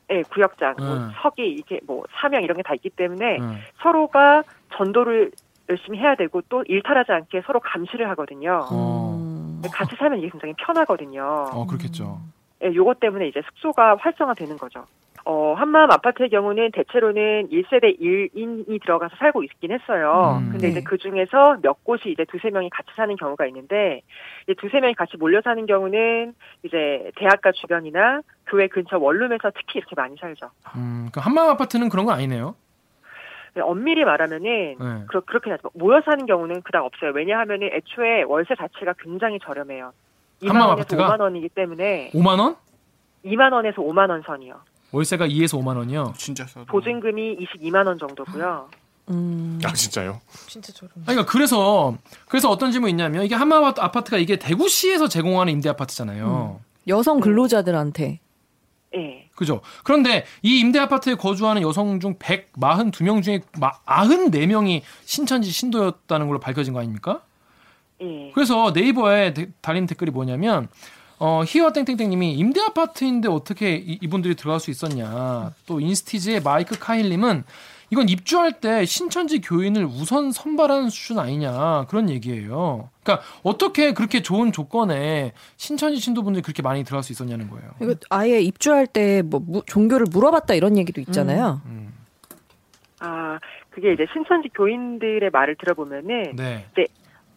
[0.09, 1.11] 네, 구역장, 뭐 음.
[1.21, 3.57] 서기 이게 뭐 사명 이런 게 다 있기 때문에 음.
[3.81, 4.43] 서로가
[4.75, 5.31] 전도를
[5.69, 8.65] 열심히 해야 되고 또 일탈하지 않게 서로 감시를 하거든요.
[8.71, 9.17] 어.
[9.17, 9.61] 음.
[9.71, 11.23] 같이 살면 이게 굉장히 편하거든요.
[11.51, 12.19] 어, 그렇겠죠.
[12.63, 14.85] 예, 요것 때문에 이제 숙소가 활성화되는 거죠.
[15.29, 20.39] 어, 한마음 아파트의 경우는 대체로는 1세대 1인이 들어가서 살고 있긴 했어요.
[20.39, 20.51] 음.
[20.51, 20.83] 근데 이제 네.
[20.85, 24.03] 그 중에서 몇 곳이 이제 두세 명이 같이 사는 경우가 있는데,
[24.43, 29.95] 이제 두세 명이 같이 몰려 사는 경우는 이제 대학가 주변이나 교회 근처 원룸에서 특히 이렇게
[29.97, 30.49] 많이 살죠.
[30.77, 32.55] 음, 그 한마음 아파트는 그런 건 아니네요.
[33.57, 35.05] 네, 엄밀히 말하면은, 네.
[35.07, 37.11] 그렇, 그렇긴 하지만 모여 사는 경우는 그닥 없어요.
[37.15, 39.91] 왜냐하면은 애초에 월세 자체가 굉장히 저렴해요.
[40.43, 41.07] 2만 한마음 원에서 아파트가?
[41.07, 42.55] 5만 원이기 때문에 5만 원?
[43.25, 44.53] 2만 원에서 5만 원 선이요.
[44.91, 46.13] 월세가 2에서 5만 원이요.
[46.17, 46.71] 진짜 싸다.
[46.71, 48.69] 보증금이 22만 원 정도고요.
[49.09, 49.59] 음.
[49.65, 50.21] 아 진짜요?
[50.47, 50.91] 진짜 저렴.
[50.97, 51.95] 아니, 그러니까 그래서
[52.29, 56.59] 그래서 어떤 질문이 있냐면 이게 한마음 아파트가 이게 대구시에서 제공하는 임대 아파트잖아요.
[56.87, 58.19] 여성 근로자들한테.
[58.95, 59.27] 예.
[59.35, 59.61] 그죠?
[59.83, 66.79] 그런데 이 임대 아파트에 거주하는 여성 중 142명 중에 94명이 신천지 신도였다는 걸로 밝혀진 거
[66.79, 67.21] 아닙니까?
[68.01, 68.31] 예.
[68.33, 70.67] 그래서 네이버에 데- 달린 댓글이 뭐냐면
[71.19, 75.51] 어, 히어 땡땡땡님이 임대 아파트인데 어떻게 이, 이분들이 들어갈 수 있었냐.
[75.65, 77.43] 또 인스티즈의 마이크 카힐님은
[77.89, 82.89] 이건 입주할 때 신천지 교인을 우선 선발하는 수준 아니냐 그런 얘기예요.
[83.03, 87.71] 그러니까 어떻게 그렇게 좋은 조건에 신천지 신도분들이 그렇게 많이 들어갈 수 있었냐는 거예요.
[87.81, 91.61] 이거 아예 입주할 때 뭐 종교를 물어봤다 이런 얘기도 있잖아요.
[91.65, 91.93] 음,
[92.99, 96.65] 아, 그게 이제 신천지 교인들의 말을 들어보면은 네.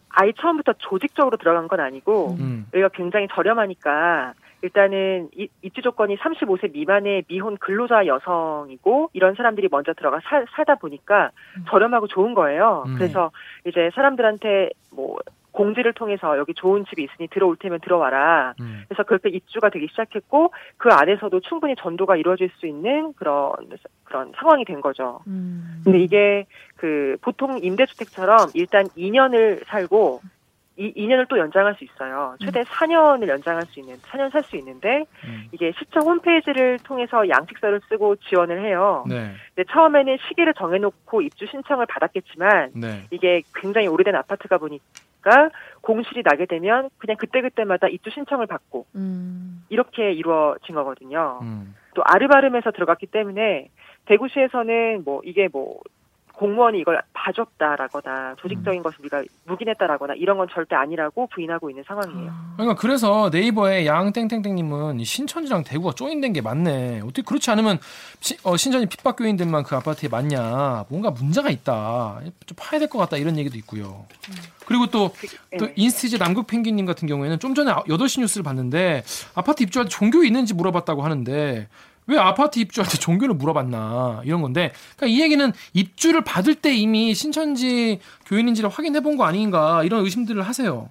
[0.09, 2.67] 아예 처음부터 조직적으로 들어간 건 아니고 음.
[2.75, 9.93] 여기가 굉장히 저렴하니까 일단은 이- 입주 조건이 35세 미만의 미혼 근로자 여성이고 이런 사람들이 먼저
[9.95, 11.31] 들어가 사, 살다 보니까
[11.69, 12.85] 저렴하고 좋은 거예요.
[12.87, 12.95] 음.
[12.97, 13.31] 그래서
[13.67, 15.19] 이제 사람들한테 뭐
[15.53, 18.55] 공지를 통해서 여기 좋은 집이 있으니 들어올 테면 들어와라.
[18.61, 18.85] 음.
[18.89, 23.53] 그래서 그렇게 입주가 되기 시작했고 그 안에서도 충분히 전도가 이루어질 수 있는 그런
[24.05, 25.21] 그런 상황이 된 거죠.
[25.27, 25.81] 음.
[25.83, 26.47] 근데 이게
[26.77, 30.21] 그 보통 임대주택처럼 일단 2년을 살고
[30.81, 32.35] 이 2년을 또 연장할 수 있어요.
[32.43, 35.49] 최대 4년을 연장할 수 있는 4년 살 수 있는데 음.
[35.53, 39.05] 이게 시청 홈페이지를 통해서 양식서를 쓰고 지원을 해요.
[39.07, 39.33] 네.
[39.55, 43.03] 근데 처음에는 시기를 정해놓고 입주 신청을 받았겠지만 네.
[43.11, 45.51] 이게 굉장히 오래된 아파트가 보니까
[45.83, 49.63] 공실이 나게 되면 그냥 그때 그때마다 입주 신청을 받고 음.
[49.69, 51.41] 이렇게 이루어진 거거든요.
[51.43, 51.75] 음.
[51.95, 53.69] 또 아르바름에서 들어갔기 때문에
[54.07, 55.81] 대구시에서는 뭐 이게 뭐
[56.41, 62.33] 공무원이 이걸 봐줬다라거나 조직적인 것을 우리가 묵인했다라거나 이런 건 절대 아니라고 부인하고 있는 상황이에요.
[62.57, 67.01] 그러니까 그래서 네이버에 양땡땡땡님은 이 신천지랑 대구가 조인된 게 맞네.
[67.03, 67.79] 어떻게 그렇지 않으면
[68.21, 70.87] 시- 어, 신천지 핍박교인들만 그 아파트에 맞냐?
[70.89, 72.21] 뭔가 문제가 있다.
[72.47, 74.07] 좀 파야 될 것 같다 이런 얘기도 있고요.
[74.67, 75.13] 그리고 또또
[75.67, 75.73] 네.
[75.77, 80.55] 인스티즈 남극 펭귄님 같은 경우에는 좀 전에 8시 뉴스를 봤는데 아파트 입주할 때 종교 있는지
[80.55, 81.69] 물어봤다고 하는데
[82.11, 87.15] 왜 아파트 입주할 때 종교를 물어봤나 이런 건데 그러니까 이 얘기는 입주를 받을 때 이미
[87.15, 90.89] 신천지 교인인지를 확인해 본 거 아닌가 이런 의심들을 하세요.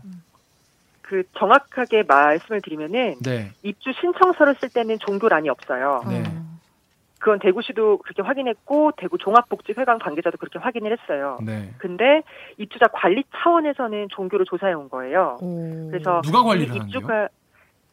[1.01, 3.51] 그 정확하게 말씀을 드리면은 네.
[3.63, 6.03] 입주 신청서를 쓸 때는 종교란이 없어요.
[6.07, 6.23] 네.
[7.17, 11.37] 그건 대구시도 그렇게 확인했고 대구 종합복지회관 관계자도 그렇게 확인을 했어요.
[11.41, 11.73] 네.
[11.77, 12.21] 근데
[12.57, 15.37] 입주자 관리 차원에서는 종교를 조사해 온 거예요.
[15.41, 15.89] 오.
[15.91, 16.99] 그래서 누가 관리를 이 하는데요?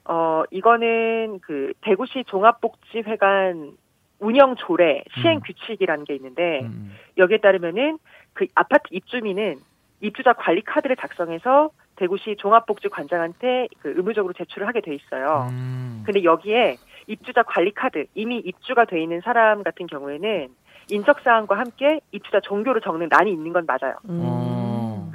[0.08, 3.76] 어 이거는 그 대구시 종합복지회관
[4.18, 5.40] 운영 조례 시행 음.
[5.44, 6.92] 규칙이라는 게 있는데 음.
[7.18, 7.98] 여기에 따르면은
[8.32, 9.56] 그 아파트 입주민은
[10.00, 15.48] 입주자 관리 카드를 작성해서 대구시 종합복지관장한테 그 의무적으로 제출을 하게 돼 있어요.
[15.50, 16.02] 음.
[16.04, 20.48] 근데 여기에 입주자 관리 카드 이미 입주가 돼 있는 사람 같은 경우에는
[20.90, 23.96] 인적 사항과 함께 입주자 종교를 적는 란이 있는 건 맞아요.
[24.08, 24.45] 어.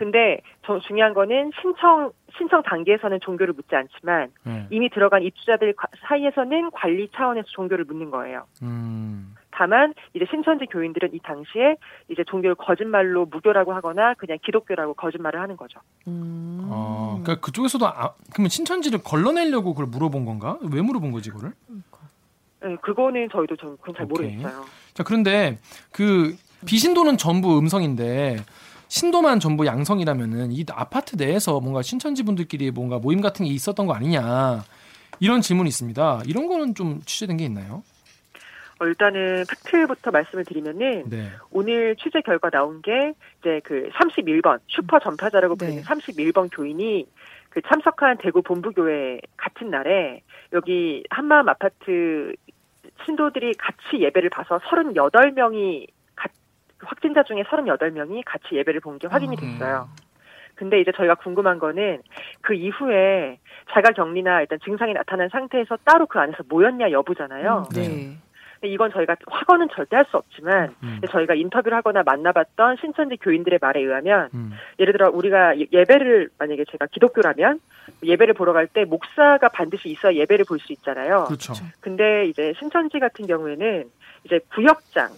[0.02, 4.66] 근데 저 중요한 거는 신청 신청 단계에서는 종교를 묻지 않지만 네.
[4.72, 8.48] 이미 들어간 입주자들 과- 사이에서는 관리 차원에서 종교를 묻는 거예요.
[8.64, 9.36] 음.
[9.52, 11.76] 다만 이제 신천지 교인들은 이 당시에
[12.10, 15.80] 이제 종교를 거짓말로 무교라고 하거나 그냥 기독교라고 거짓말을 하는 거죠.
[16.08, 16.62] 음.
[16.72, 20.58] 어, 그러니까 그쪽에서도 아, 그러면 신천지를 걸러내려고 그걸 물어본 건가?
[20.74, 21.54] 왜 물어본 거지 그거를?
[22.64, 24.36] 네, 그거는 저희도 좀 그건 잘 오케이.
[24.36, 24.66] 모르겠어요.
[24.96, 25.60] 자 그런데
[25.92, 26.36] 그
[26.66, 28.38] 비신도는 전부 음성인데
[28.92, 33.94] 신도만 전부 양성이라면은 이 아파트 내에서 뭔가 신천지 분들끼리 뭔가 모임 같은 게 있었던 거
[33.94, 34.64] 아니냐
[35.22, 36.24] 이런 질문이 있습니다.
[36.26, 37.84] 이런 거는 좀 취재된 게 있나요?
[38.82, 41.30] 어, 일단은 팩트부터 말씀을 드리면은 네.
[41.52, 45.66] 오늘 취재 결과 나온 게 이제 그 31번 슈퍼 전파자라고 네.
[45.68, 47.08] 불리는 31번 교인이
[47.48, 52.34] 그 참석한 대구 본부교회 같은 날에 여기 한마음 아파트
[53.06, 55.88] 신도들이 같이 예배를 봐서 38명이
[56.86, 59.90] 확진자 중에 38명이 같이 예배를 본 게 확인이 됐어요.
[60.56, 62.02] 근데 이제 저희가 궁금한 거는
[62.42, 63.40] 그 이후에
[63.72, 67.68] 자가 격리나 일단 증상이 나타난 상태에서 따로 그 안에서 모였냐 여부잖아요.
[67.74, 68.18] 네.
[68.60, 71.00] 근데 이건 저희가 확언은 절대 할 수 없지만 음.
[71.10, 74.52] 저희가 인터뷰를 하거나 만나봤던 신천지 교인들의 말에 의하면 음.
[74.80, 77.60] 예를 들어 우리가 예- 예배를 만약에 제가 기독교라면
[78.04, 81.24] 예배를 보러 갈 때 목사가 반드시 있어야 예배를 볼 수 있잖아요.
[81.26, 81.54] 그렇죠.
[81.80, 83.86] 근데 이제 신천지 같은 경우에는
[84.26, 85.10] 이제 부역장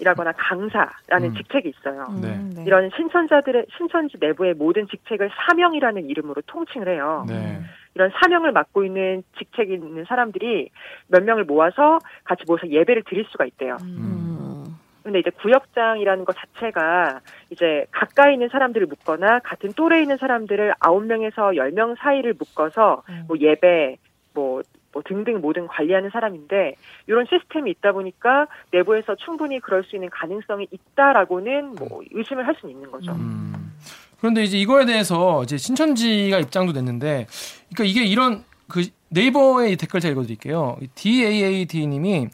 [0.00, 1.34] 이라거나 강사라는 음.
[1.34, 2.06] 직책이 있어요.
[2.10, 2.38] 음, 네.
[2.56, 2.64] 네.
[2.66, 7.24] 이런 신천자들의 신천지 내부의 모든 직책을 사명이라는 이름으로 통칭을 해요.
[7.28, 7.60] 네.
[7.94, 10.70] 이런 사명을 맡고 있는 직책이 있는 사람들이
[11.08, 13.76] 몇 명을 모아서 같이 모여서 예배를 드릴 수가 있대요.
[13.82, 14.64] 음.
[15.02, 21.04] 근데 이제 구역장이라는 것 자체가 이제 가까이 있는 사람들을 묶거나 같은 또래에 있는 사람들을 아홉
[21.06, 23.24] 명에서 열 명 사이를 묶어서 음.
[23.26, 23.96] 뭐 예배
[24.34, 26.74] 뭐, 뭐 등등 모든 관리하는 사람인데
[27.06, 32.74] 이런 시스템이 있다 보니까 내부에서 충분히 그럴 수 있는 가능성이 있다라고는 뭐 의심을 할 수는
[32.74, 33.12] 있는 거죠.
[33.12, 33.72] 음.
[34.18, 37.26] 그런데 이제 이거에 대해서 이제 신천지가 입장도 냈는데,
[37.72, 40.76] 그러니까 이게 이런 그 네이버의 이 댓글 제가 읽어드릴게요.
[40.94, 42.28] DAAD님이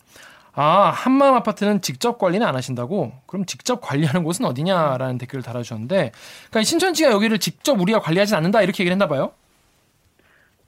[0.54, 3.12] 아 한마음 아파트는 직접 관리는 안 하신다고?
[3.26, 6.10] 그럼 직접 관리하는 곳은 어디냐라는 댓글을 달아주셨는데,
[6.50, 9.32] 그러니까 신천지가 여기를 직접 우리가 관리하지 않는다 이렇게 얘기를 했나 봐요.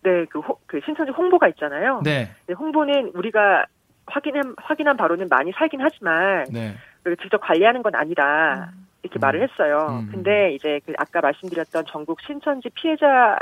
[0.02, 2.00] 네, 그, 호- 그 신천지 홍보가 있잖아요.
[2.04, 3.66] 네, 네, 홍보는 우리가
[4.06, 8.70] 확인한 확인한 바로는 많이 살긴 하지만 네, 그 직접 관리하는 건 아니다
[9.02, 9.20] 이렇게 음.
[9.20, 10.00] 말을 했어요.
[10.02, 10.08] 음.
[10.10, 13.38] 근데 이제 그 아까 말씀드렸던 전국 신천지 피해자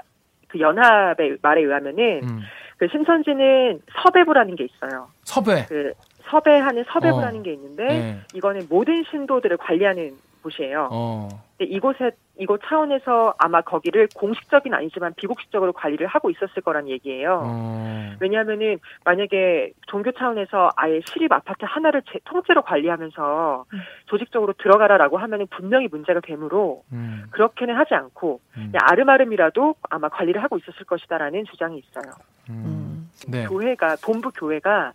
[0.48, 2.40] 그 연합의 말에 의하면은 음.
[2.78, 5.08] 그 신천지는 섭외부라는 게 있어요.
[5.24, 5.64] 섭외.
[5.68, 5.92] 그
[6.24, 7.42] 섭외하는 섭외부라는 어.
[7.42, 8.20] 게 있는데 네.
[8.34, 10.12] 이거는 모든 신도들을 관리하는
[10.50, 10.88] 곳이에요.
[10.92, 11.28] 어.
[11.58, 17.40] 근데 이곳에 이곳 차원에서 아마 거기를 공식적인 아니지만 비공식적으로 관리를 하고 있었을 거란 얘기예요.
[17.44, 18.12] 어.
[18.20, 23.64] 왜냐하면은 만약에 종교 차원에서 아예 시립 아파트 하나를 제- 통째로 관리하면서
[24.06, 27.24] 조직적으로 들어가라라고 하면은 분명히 문제가 되므로 음.
[27.30, 28.72] 그렇게는 하지 않고 음.
[28.78, 32.12] 아름아름이라도 아마 관리를 하고 있었을 것이다라는 주장이 있어요.
[32.50, 33.10] 음.
[33.28, 33.46] 네.
[33.46, 34.92] 교회가 본부 교회가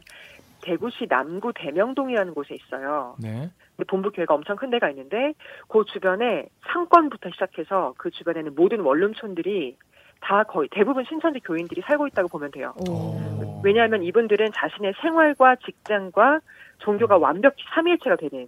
[0.61, 3.15] 대구시 남구 대명동이라는 곳에 있어요.
[3.19, 3.49] 네.
[3.75, 5.33] 근데 본부 교회가 엄청 큰 데가 있는데
[5.67, 9.77] 그 주변에 상권부터 시작해서 그 주변에는 모든 원룸촌들이
[10.21, 12.73] 다 거의 대부분 신천지 교인들이 살고 있다고 보면 돼요.
[12.89, 13.61] 어.
[13.63, 16.39] 왜냐하면 이분들은 자신의 생활과 직장과
[16.79, 18.47] 종교가 완벽히 삼위일체가 되는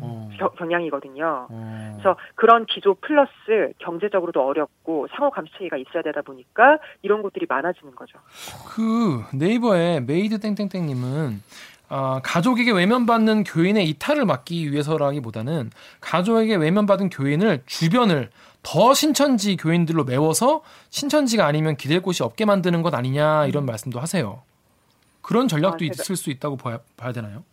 [0.00, 0.30] 어.
[0.38, 1.46] 겨- 경향이거든요.
[1.48, 1.92] 어.
[1.96, 8.18] 그래서 그런 기조 플러스 경제적으로도 어렵고 상호 감시체계가 있어야 되다 보니까 이런 곳들이 많아지는 거죠.
[8.68, 11.42] 그 네이버에 메이드 땡땡땡님은
[11.88, 15.70] 아, 가족에게 외면받는 교인의 이탈을 막기 위해서라기보다는
[16.00, 18.30] 가족에게 외면받은 교인을 주변을
[18.64, 24.42] 더 신천지 교인들로 메워서 신천지가 아니면 기댈 곳이 없게 만드는 것 아니냐 이런 말씀도 하세요.
[25.22, 27.44] 그런 전략도 아, 제가- 있을 수 있다고 봐야, 봐야 되나요?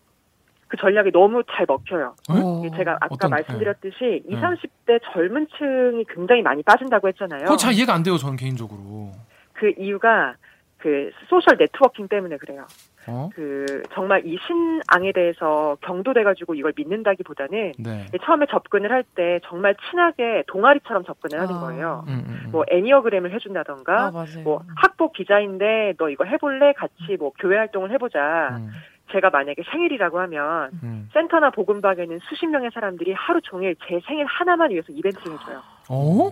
[0.73, 2.15] 그 전략이 너무 잘 먹혀요.
[2.31, 2.63] 어?
[2.75, 4.41] 제가 아까 어떤- 말씀드렸듯이 20, 네.
[4.41, 7.43] 30대 젊은 층이 굉장히 많이 빠진다고 했잖아요.
[7.43, 9.11] 그거 잘 이해가 안 돼요, 저는 개인적으로.
[9.53, 10.33] 그 이유가
[10.79, 12.65] 그 소셜 네트워킹 때문에 그래요.
[13.07, 13.29] 어?
[13.35, 18.05] 그 정말 이 신앙에 대해서 경도돼가지고 이걸 믿는다기보다는 네.
[18.25, 21.59] 처음에 접근을 할 때 정말 친하게 동아리처럼 접근을 하는 아.
[21.59, 22.03] 거예요.
[22.07, 22.51] 음, 음, 음.
[22.51, 24.25] 뭐 애니어그램을 해준다던가 아.
[24.43, 26.73] 뭐 학부 기자인데 너 이거 해볼래?
[26.73, 28.59] 같이 뭐 교회 활동을 해보자.
[29.07, 31.09] 음, 제가 만약에 생일이라고 하면 음.
[31.13, 35.61] 센터나 복음방에는 수십 명의 사람들이 하루 종일 제 생일 하나만 위해서 이벤트를 해줘요.
[35.89, 36.31] 어?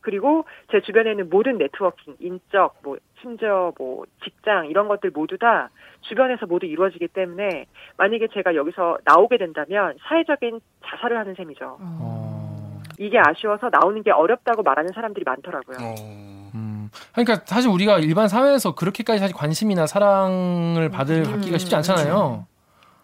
[0.00, 5.70] 그리고 제 주변에는 모든 네트워킹, 인적, 뭐 심지어 뭐 직장 이런 것들 모두 다
[6.02, 11.78] 주변에서 모두 이루어지기 때문에 만약에 제가 여기서 나오게 된다면 사회적인 자살을 하는 셈이죠.
[11.80, 12.82] 어.
[12.98, 15.76] 이게 아쉬워서 나오는 게 어렵다고 말하는 사람들이 많더라고요.
[15.80, 16.52] 어.
[16.92, 17.24] 음.
[17.24, 22.46] 그러니까 사실 우리가 일반 사회에서 그렇게까지 사실 관심이나 사랑을 받을 받기가 쉽지 않잖아요.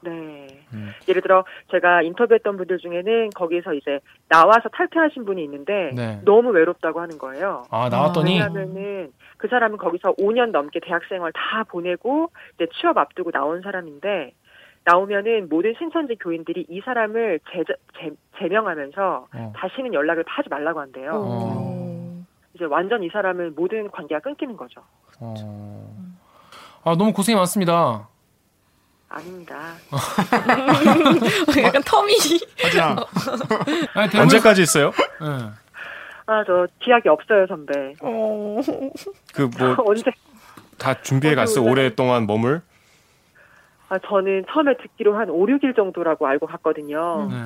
[0.01, 0.49] 네.
[0.75, 0.91] 음.
[1.09, 6.21] 예를 들어 제가 인터뷰했던 분들 중에는 거기서 이제 나와서 탈퇴하신 분이 있는데 네.
[6.25, 7.63] 너무 외롭다고 하는 거예요.
[7.71, 13.63] 아 나왔더니 왜냐하면은 그 사람은 거기서 5년 넘게 대학생활 다 보내고 이제 취업 앞두고 나온
[13.63, 14.33] 사람인데
[14.85, 17.63] 나오면은 모든 신천지 교인들이 이 사람을 제,
[17.99, 19.53] 제, 제명하면서 어.
[19.57, 21.13] 다시는 연락을 하지 말라고 한대요.
[21.15, 21.78] 어.
[22.59, 24.81] 이제 완전 이 사람은 모든 관계가 끊기는 거죠.
[25.21, 25.95] 어.
[26.83, 28.09] 아 너무 고생이 많습니다.
[29.09, 29.75] 아닙니다.
[31.63, 32.47] 약간 텀이.
[32.65, 32.97] 하진아,
[33.95, 34.91] 아니, 대부분- 언제까지 있어요?
[34.91, 35.51] 네.
[36.27, 37.95] 아, 저 기약이 없어요, 선배.
[38.03, 38.61] 어.
[39.35, 40.11] 그뭐 다 언제?
[41.03, 42.61] 준비해 갔어 오랫동안 머물.
[43.89, 47.29] 아, 저는 처음에 듣기로 한 5, 6일 정도라고 알고 갔거든요.
[47.31, 47.37] 네.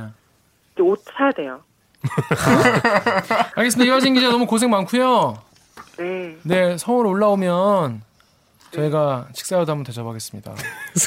[0.73, 1.61] 이제 옷 사야 돼요.
[3.57, 3.89] 알겠습니다.
[3.91, 5.39] 이화진 기자 너무 고생 많고요.
[5.99, 6.37] 네.
[6.43, 8.03] 네 서울 올라오면
[8.73, 10.55] 저희가 식사라도 한번 대접하겠습니다.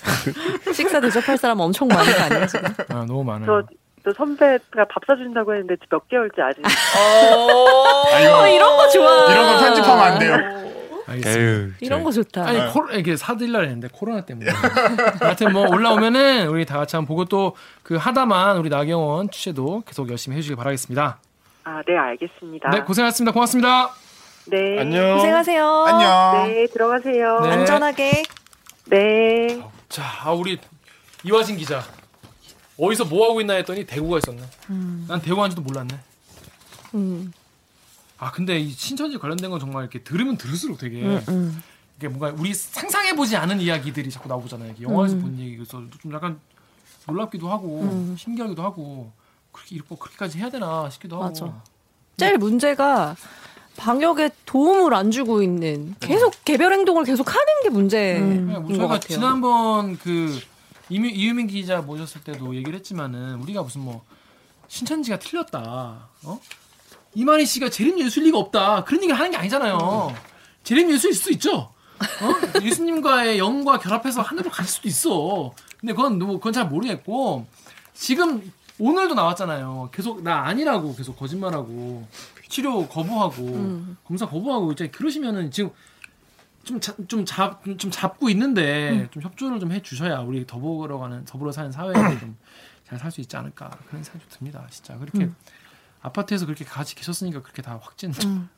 [0.73, 2.65] 식사 대접할 사람 엄청 많은 거 아니에요 지금?
[2.89, 3.45] 아, 너무 많아요.
[3.45, 3.67] 저,
[4.03, 6.63] 저 선배가 밥 사준다고 했는데 몇 개월째 아직.
[6.65, 9.31] 아, 이거, 어, 이런 거 좋아.
[9.31, 10.74] 이런 거 편집하면 안 돼요.
[11.07, 11.39] 알겠습니다.
[11.41, 11.71] 에휴.
[11.81, 12.47] 이런 거 좋다.
[12.47, 14.49] 아니 코로 이게 사들라 했는데 코로나 때문에.
[15.19, 20.09] 하여튼 뭐 올라오면은 우리 다 같이 한번 보고 또 그 하다만 우리 나경원 취재도 계속
[20.09, 21.19] 열심히 해주길 바라겠습니다.
[21.65, 22.69] 아, 네, 알겠습니다.
[22.71, 23.31] 네 고생하셨습니다.
[23.31, 23.91] 고맙습니다.
[24.47, 24.79] 네.
[24.79, 25.15] 안녕.
[25.17, 25.83] 고생하세요.
[25.87, 26.47] 안녕.
[26.47, 27.39] 네, 들어가세요.
[27.41, 27.49] 네.
[27.51, 28.23] 안전하게.
[28.85, 29.61] 네.
[29.87, 30.59] 자, 아, 우리
[31.23, 31.83] 이화진 기자
[32.79, 34.41] 어디서 뭐 하고 있나 했더니 대구가 있었네.
[35.07, 35.95] 난 대구 한지도 몰랐네.
[36.95, 37.31] 음.
[38.17, 41.63] 아 근데 이 신천지 관련된 건 정말 이렇게 들으면 들을수록 되게 음, 음.
[41.97, 44.71] 이게 뭔가 우리 상상해 보지 않은 이야기들이 자꾸 나오잖아요.
[44.71, 46.39] 이게 영화에서 본 얘기 그래서 좀 약간
[47.07, 48.15] 놀랍기도 하고 음.
[48.17, 49.11] 신기하기도 하고
[49.51, 51.25] 그렇게 이렇게 그렇게까지 해야 되나 싶기도 하고.
[51.27, 51.61] 맞아.
[52.17, 53.15] 제일 문제가
[53.77, 58.87] 방역에 도움을 안 주고 있는 계속 개별 행동을 계속 하는 게 문제인 네, 뭐것 저희가
[58.87, 59.07] 같아요.
[59.09, 60.39] 지난번 그
[60.89, 64.05] 이유, 이유민 기자 모셨을 때도 얘기를 했지만은 우리가 무슨 뭐
[64.67, 66.07] 신천지가 틀렸다.
[66.23, 66.39] 어?
[67.15, 68.83] 이만희 씨가 재림 예수일 리가 없다.
[68.83, 70.13] 그런 얘기를 하는 게 아니잖아요.
[70.63, 71.71] 재림 예수일 수도 있죠.
[71.97, 72.61] 어?
[72.61, 75.53] 예수님과의 영과 결합해서 하늘로 갈 수도 있어.
[75.79, 77.47] 근데 그건 뭐 그건 잘 모르겠고
[77.93, 79.89] 지금 오늘도 나왔잖아요.
[79.93, 82.05] 계속 나 아니라고 계속 거짓말하고
[82.49, 83.97] 치료 거부하고 음.
[84.05, 85.71] 검사 거부하고 이제 그러시면은 지금
[86.65, 92.35] 좀좀잡좀 잡고 있는데 좀 협조를 좀 해 주셔야 우리 더불어 가는 더불어 사는 사회에 좀
[92.85, 94.67] 잘 살 수 있지 않을까 그런 생각이 듭니다.
[94.69, 95.27] 진짜 그렇게
[96.05, 98.49] 아파트에서 그렇게 같이 계셨으니까 그렇게 다 확진 음.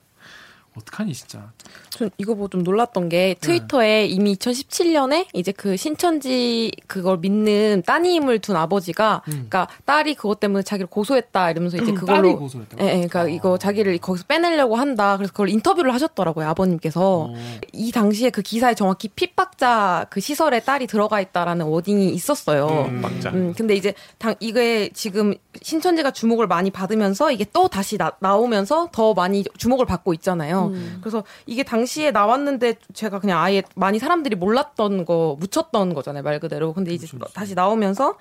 [0.78, 1.52] 어떡하니 진짜.
[1.90, 8.40] 전 이거 보고 좀 놀랐던 게 트위터에 이미 2017년에 이제 그 신천지 그걸 믿는 따님을
[8.40, 12.84] 둔 아버지가 그러니까 딸이 그것 때문에 자기를 고소했다 이러면서 이제 딸이 그걸로 고소했다고?
[12.84, 15.18] 예, 예, 그러니까 이거 자기를 거기서 빼내려고 한다.
[15.18, 17.32] 그래서 그걸 인터뷰를 하셨더라고요, 아버님께서.
[17.74, 22.90] 이 당시에 그 기사에 정확히 핍박자 그 시설에 딸이 들어가 있다라는 워딩이 있었어요.
[22.92, 23.32] 막자.
[23.32, 28.90] 음, 근데 이제 당 이게 지금 신천지가 주목을 많이 받으면서 이게 또 다시 나, 나오면서
[28.92, 30.67] 더 많이 주목을 받고 있잖아요.
[31.02, 36.74] 그래서 이게 당시에 나왔는데 제가 그냥 아예 많이 사람들이 몰랐던 거 묻혔던 거잖아요, 말 그대로.
[36.74, 38.18] 근데 이제 다시 나오면서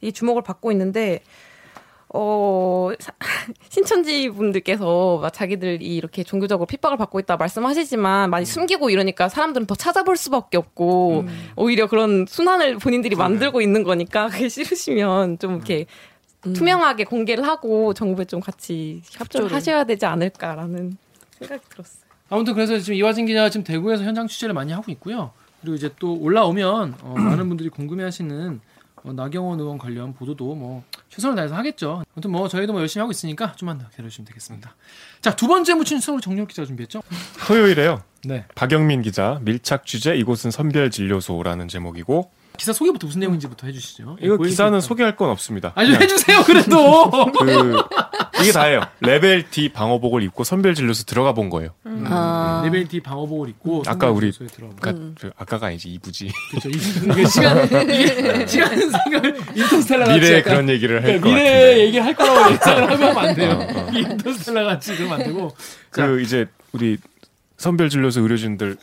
[0.00, 1.22] 이 주목을 받고 있는데
[2.08, 3.12] 어, 사-
[3.68, 9.74] 신천지 분들께서 막 자기들이 이렇게 종교적으로 핍박을 받고 있다 말씀하시지만 많이 숨기고 이러니까 사람들은 더
[9.74, 11.24] 찾아볼 수밖에 없고
[11.56, 15.86] 오히려 그런 순환을 본인들이 만들고 있는 거니까 그게 싫으시면 좀 이렇게
[16.54, 19.52] 투명하게 공개를 하고 정부에 좀 같이 협조를.
[19.52, 20.96] 하셔야 되지 않을까라는
[21.38, 22.06] 생각이 들었어요.
[22.28, 25.30] 아무튼 그래서 지금 이화진 기자가 지금 대구에서 현장 취재를 많이 하고 있고요.
[25.60, 28.60] 그리고 이제 또 올라오면 어, 많은 분들이 궁금해하시는
[29.04, 32.02] 어, 나경원 의원 관련 보도도 뭐 최선을 다해서 하겠죠.
[32.14, 34.74] 아무튼 뭐 저희도 뭐 열심히 하고 있으니까 좀만 더 기다려주시면 되겠습니다.
[35.20, 37.02] 자 두 번째 묻힌 수업을 정렬 기자가 준비했죠.
[37.46, 38.02] 토요일에요.
[38.24, 38.44] 네.
[38.56, 44.16] 박영민 기자 밀착 취재 이곳은 선별 진료소라는 제목이고 기사 소개부터 무슨 내용인지부터 해주시죠.
[44.20, 44.80] 이거 보여주실 기사는 거.
[44.80, 45.72] 소개할 건 없습니다.
[45.74, 47.10] 아니 좀 해주세요 그래도.
[47.32, 47.76] 그
[48.42, 48.80] 이게 다예요.
[49.00, 51.70] 레벨 D 방호복을 입고 선별 진료소 들어가 본 거예요.
[52.04, 52.62] 아.
[52.64, 54.30] 레벨 D 방호복을 입고 아까 우리.
[54.32, 56.68] 그러니까 그 아까가 아니지 이부지 그렇죠.
[56.68, 61.78] 이게 시간 이게 시간 생각을 인터스텔라 약간 그런 얘기를 할것 그러니까 미래.
[61.80, 63.50] 얘기를 할 거라고 예상을 하면 안 돼요.
[63.52, 63.90] 어, 어.
[63.92, 65.54] 이 인터스텔라 같이 그러면 안 되고.
[65.92, 66.98] 자, 그 이제 우리
[67.56, 68.76] 선별 진료소 의료진들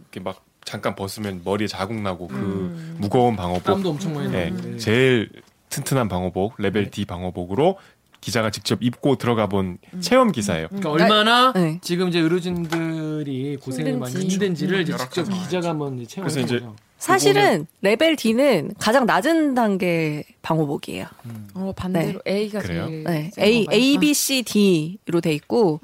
[0.00, 4.78] 이렇게 막 잠깐 벗으면 머리에 자국 나고 그 무거운 방호복 땀도 엄청 많이 네, 나는데.
[4.78, 5.28] 제일
[5.68, 7.76] 튼튼한 방호복 레벨 D 방호복으로
[8.22, 10.68] 기자가 직접 입고 들어가 본 체험 기사예요.
[10.68, 11.78] 그러니까 얼마나 네.
[11.82, 14.34] 지금 이제 의료진들이 고생을 많이 힘든지.
[14.34, 16.66] 힘든지를 이제 직접 기자가 한번 체험을 그래서 이제.
[16.96, 21.04] 사실은 레벨 D는 가장 낮은 단계 방호복이에요.
[21.52, 22.86] 어 반대로 A가 그래요?
[22.86, 23.30] 제일 네.
[23.34, 23.66] 센 A?
[23.70, 25.80] A, B, C, D로 돼 있고,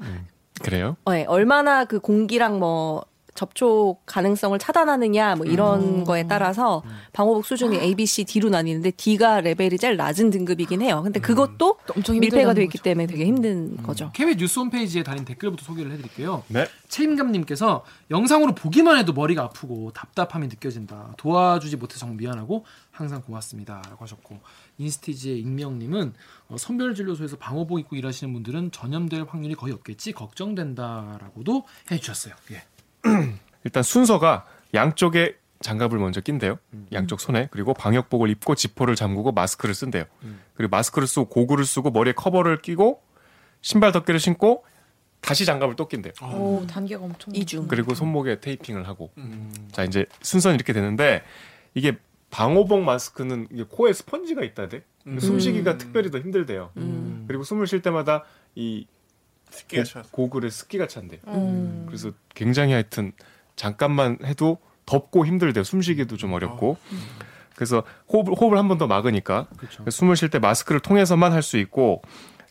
[0.63, 0.97] 그래요?
[1.03, 3.03] 어, 네, 얼마나 그 공기랑 뭐
[3.39, 9.39] 접촉 가능성을 차단하느냐 뭐 이런 거에 따라서 방호복 수준이 A, B, C, D로 나뉘는데 D가
[9.39, 11.01] 레벨이 제일 낮은 등급이긴 해요.
[11.05, 12.79] 근데 그것도 엄청 밀폐가 돼 있기.
[12.79, 14.11] 때문에 되게 힘든 거죠.
[14.13, 16.43] KBS 뉴스 홈페이지에 달린 댓글부터 소개를 해드릴게요.
[16.49, 16.67] 네.
[16.89, 21.13] 최임감님께서 영상으로 보기만 해도 머리가 아프고 답답함이 느껴진다.
[21.17, 24.39] 도와주지 못해서 정말 미안하고 항상 고맙습니다라고 하셨고
[24.79, 26.13] 인스티지의 익명님은
[26.49, 32.33] 어, 선별진료소에서 방호복 입고 일하시는 분들은 전염될 확률이 거의 없겠지 걱정된다라고도 해주셨어요.
[32.51, 32.63] 예.
[33.63, 36.57] 일단 순서가 양쪽에 장갑을 먼저 낀대요.
[36.93, 40.05] 양쪽 손에 그리고 방역복을 입고 지퍼를 잠그고 마스크를 쓴대요.
[40.53, 43.01] 그리고 마스크를 쓰고 고글을 쓰고 머리에 커버를 끼고
[43.61, 44.63] 신발 덮개를 신고
[45.19, 46.13] 다시 장갑을 또 낀대요.
[46.23, 47.67] 오 단계가 엄청 이중.
[47.67, 49.11] 그리고 손목에 테이핑을 하고
[49.73, 51.23] 자 이제 순서는 이렇게 되는데
[51.73, 51.97] 이게
[52.29, 54.83] 방호복 마스크는 이게 코에 스펀지가 있다대
[55.19, 56.71] 숨쉬기가 특별히 더 힘들대요.
[57.27, 58.23] 그리고 숨을 쉴 때마다
[58.55, 58.87] 이
[59.49, 60.09] 습기가 차서.
[60.11, 61.19] 고글에 습기가 찬대요.
[61.27, 61.83] 음.
[61.87, 63.11] 그래서 굉장히 하여튼
[63.55, 65.63] 잠깐만 해도 덥고 힘들대요.
[65.63, 66.77] 숨쉬기도 좀 어렵고.
[67.55, 69.83] 그래서 호흡을, 호흡을 한 번 더 막으니까 그렇죠.
[69.89, 72.01] 숨을 쉴 때 마스크를 통해서만 할 수 있고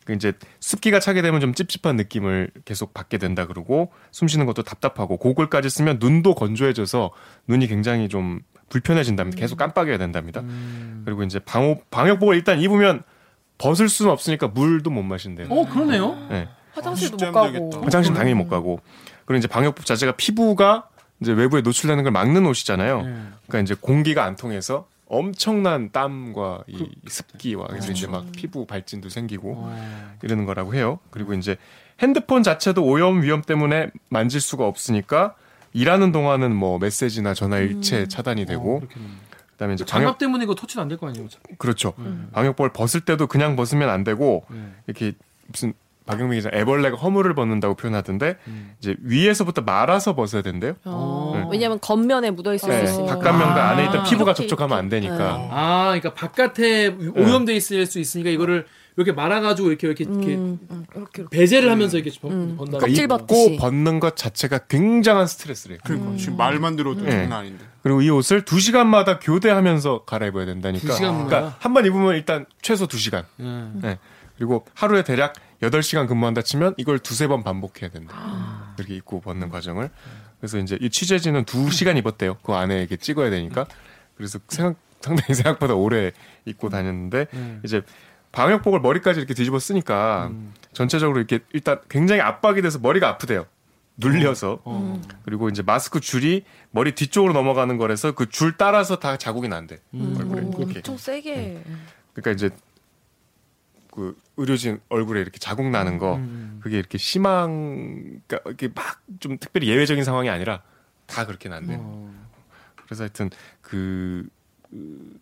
[0.04, 4.62] 그 이제 습기가 차게 되면 좀 찝찝한 느낌을 계속 받게 된다 그러고 숨 쉬는 것도
[4.62, 7.10] 답답하고 고글까지 쓰면 눈도 건조해져서
[7.46, 9.38] 눈이 굉장히 좀 불편해진답니다.
[9.40, 10.42] 계속 깜빡여야 된답니다.
[11.04, 13.02] 그리고 이제 방호 방역복을 일단 입으면
[13.58, 15.48] 벗을 수는 없으니까 물도 못 마신대요.
[15.50, 16.14] 어 그러네요.
[16.30, 16.48] 네.
[16.78, 17.70] 화장실도 못 가고.
[17.82, 18.80] 화장실 당연히 못 가고
[19.24, 20.88] 그리고 이제 방역복 자체가 피부가
[21.20, 23.02] 이제 외부에 노출되는 걸 막는 옷이잖아요.
[23.02, 23.12] 네.
[23.46, 29.54] 그러니까 이제 공기가 안 통해서 엄청난 땀과 이 습기와 그래서 이제 막 피부 발진도 생기고
[29.56, 30.16] 어.
[30.22, 30.98] 이러는 거라고 해요.
[31.10, 31.56] 그리고 이제
[32.00, 35.34] 핸드폰 자체도 오염 위험 때문에 만질 수가 없으니까
[35.72, 39.10] 일하는 동안은 뭐 메시지나 전화 일체 차단이 어, 되고 그렇겠네요.
[39.52, 41.26] 그다음에 이제 방역 장갑 때문에 이거 터치도 안될 거 아니에요.
[41.26, 41.54] 어차피.
[41.56, 41.94] 그렇죠.
[42.32, 44.72] 방역복을 벗을 때도 그냥 벗으면 안 되고 네.
[44.86, 45.12] 이렇게
[45.48, 45.74] 무슨
[46.08, 48.36] 박영민 기자 애벌레가 허물을 벗는다고 표현하던데
[48.80, 50.74] 이제 위에서부터 말아서 벗어야 된대요.
[50.84, 51.32] 어.
[51.36, 51.46] 네.
[51.52, 53.16] 왜냐면 겉면에 묻어 있을 네, 수 있으니까.
[53.18, 53.70] 바깥면과 아.
[53.70, 55.48] 안에 있던 피부가 이렇게, 접촉하면 안 되니까.
[55.50, 58.66] 아, 그러니까 바깥에 오염돼 있을 수 있으니까 이거를
[58.96, 60.58] 이렇게 말아가지고 이렇게 이렇게 이렇게 음,
[61.30, 62.56] 배제를 하면서 이렇게 번, 음.
[62.56, 62.78] 번다.
[62.78, 63.52] 껍질 그러니까 벗듯이.
[63.54, 65.78] 입고 벗는 것 자체가 굉장한 스트레스래요.
[65.84, 67.10] 그러니까 지금 말만 들어도 네.
[67.10, 67.64] 장난 아닌데.
[67.84, 70.88] 그리고 이 옷을 두 시간마다 교대하면서 갈아입어야 된다니까.
[70.88, 71.26] 두 시간마다?
[71.28, 73.24] 그러니까 한 번 입으면 일단 최소 두 시간.
[73.38, 73.44] 예.
[73.74, 73.98] 네.
[74.36, 78.74] 그리고 하루에 대략 8시간 근무한다 치면 이걸 두세 번 반복해야 된다.
[78.78, 79.90] 이렇게 입고 벗는 과정을.
[80.40, 82.36] 그래서 이제 이 취재진은 두 시간 입었대요.
[82.42, 83.66] 그 안에 이렇게 찍어야 되니까.
[84.16, 86.12] 그래서 생각, 상당히 생각보다 오래
[86.44, 87.60] 입고 다녔는데 음.
[87.64, 87.82] 이제
[88.30, 90.30] 방역복을 머리까지 이렇게 뒤집어 쓰니까
[90.72, 93.46] 전체적으로 이렇게 일단 굉장히 압박이 돼서 머리가 아프대요.
[93.96, 95.02] 눌려서 어.
[95.24, 99.78] 그리고 이제 마스크 줄이 머리 뒤쪽으로 넘어가는 거라서 그 줄 따라서 다 자국이 난대.
[99.94, 100.14] 음.
[100.16, 100.74] 얼굴에 오, 그렇게.
[100.78, 101.64] 엄청 세게.
[102.12, 102.50] 그러니까 이제
[103.98, 106.60] 그 의료진 얼굴에 이렇게 자국 나는 거 음.
[106.62, 110.62] 그게 이렇게 심한 그러니까 이렇게 막 좀 특별히 예외적인 상황이 아니라
[111.06, 111.74] 다 그렇게 난대.
[111.74, 112.28] 요 어.
[112.84, 113.30] 그래서 하여튼
[113.60, 114.28] 그,
[114.70, 115.18] 그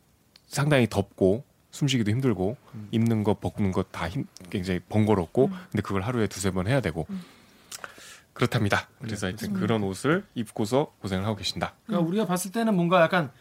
[0.46, 2.88] 상당히 덥고 숨쉬기도 힘들고 음.
[2.90, 4.08] 입는 거 벗는 거 다
[4.50, 7.06] 굉장히 번거롭고 근데 그걸 하루에 두세 번 해야 되고
[8.34, 8.88] 그렇답니다.
[9.00, 11.72] 그래서 하여튼 그런 옷을 입고서 고생을 하고 계신다.
[11.86, 13.32] 그러니까 우리가 봤을 때는 뭔가 약간 막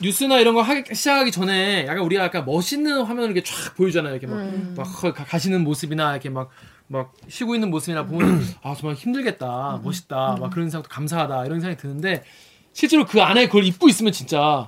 [0.00, 4.14] 뉴스나 이런 거 하기, 시작하기 전에 약간 우리가 약간 멋있는 화면을 이렇게 쫙 보여주잖아요.
[4.16, 4.38] 이렇게 막,
[4.76, 4.84] 막
[5.14, 6.50] 가- 가시는 모습이나 이렇게 막,
[6.86, 11.80] 막 쉬고 있는 모습이나 보면 아 정말 힘들겠다, 멋있다, 막 그런 생각도 감사하다 이런 생각이
[11.80, 12.24] 드는데
[12.72, 14.66] 실제로 그 안에 그걸 입고 있으면 진짜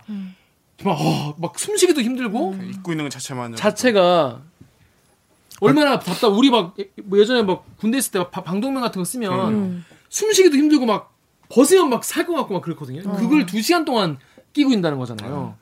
[0.77, 4.41] 정말 어, 막 숨쉬기도 힘들고 입고 있는 것 자체만 자체가
[5.61, 6.29] 얼마나 답답.
[6.29, 10.57] 우리 막 예- 뭐 예전에 막 군대 있을 때막 바- 방독면 같은 거 쓰면 숨쉬기도
[10.57, 11.13] 힘들고 막
[11.49, 13.03] 벗으면 막 살 것 같고 막 그렇거든요.
[13.17, 14.19] 그걸 두 시간 동안
[14.53, 15.55] 끼고 있다는 거잖아요.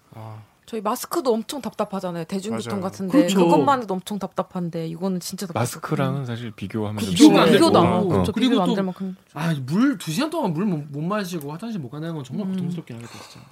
[0.67, 2.25] 저희 마스크도 엄청 답답하잖아요.
[2.25, 2.83] 대중교통 맞아요.
[2.83, 3.45] 같은데 그렇죠.
[3.45, 5.61] 그것만 해도 엄청 답답한데 이거는 진짜 답답해요.
[5.63, 7.47] 마스크랑은 사실 비교하면 좀 비교가 안.
[7.47, 7.53] 되고.
[7.59, 8.23] 비교도 안 어, 하고 어.
[8.23, 12.23] 저 그리고 또- 만큼 아, 물두 시간 동안 물 못 마시고 화장실 못 간다는 건
[12.23, 13.47] 정말 고통스럽긴 하겠다, 진짜.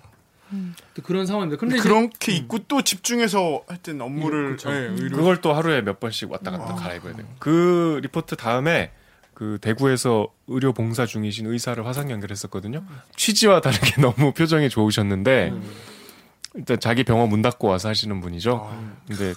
[0.95, 1.59] 또 그런 상황입니다.
[1.61, 4.57] 근데 이제 그렇게 입고 또 집중해서 하여튼 업무를.
[4.67, 7.27] 예, 의료 그걸 또 하루에 몇 번씩 왔다 갔다 갈아입어야 돼요.
[7.41, 8.93] 그 리포트 다음에
[9.39, 12.83] 그 대구에서 의료 봉사 중이신 의사를 화상 연결했었거든요.
[13.15, 15.53] 취지와 다르게 너무 표정이 좋으셨는데
[16.57, 18.69] 일단 자기 병원 문 닫고 와서 하시는 분이죠.
[19.07, 19.35] 근데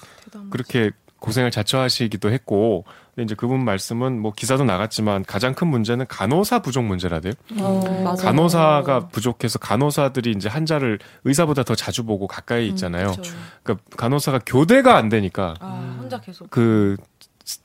[0.49, 0.89] 그렇게
[1.19, 2.83] 고생을 자처하시기도 했고
[3.13, 7.33] 근데 이제 그분 말씀은 뭐 기사도 나갔지만 가장 큰 문제는 간호사 부족 문제라대요.
[7.59, 8.15] 어.
[8.19, 13.13] 간호사가 부족해서 간호사들이 이제 환자를 의사보다 더 자주 보고 가까이 있잖아요.
[13.61, 16.97] 그러니까 간호사가 교대가 안 되니까 아 혼자 계속 그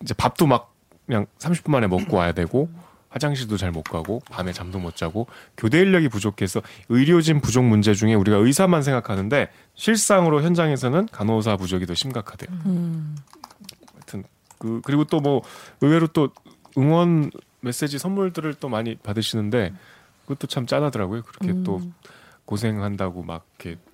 [0.02, 0.75] 이제 밥도 막
[1.06, 2.68] 그냥 30분 만에 먹고 와야 되고
[3.10, 5.26] 화장실도 잘 못 가고 밤에 잠도 못 자고
[5.56, 11.94] 교대 인력이 부족해서 의료진 부족 문제 중에 우리가 의사만 생각하는데 실상으로 현장에서는 간호사 부족이 더
[11.94, 12.50] 심각하대요.
[12.66, 13.16] 음.
[13.94, 14.24] 하여튼
[14.58, 15.42] 그 그리고 또 뭐
[15.80, 16.30] 의외로 또
[16.76, 17.30] 응원
[17.60, 19.72] 메시지 선물들을 또 많이 받으시는데
[20.22, 21.22] 그것도 참 짠하더라고요.
[21.22, 21.80] 그렇게 또
[22.44, 23.85] 고생한다고 막 이렇게 어,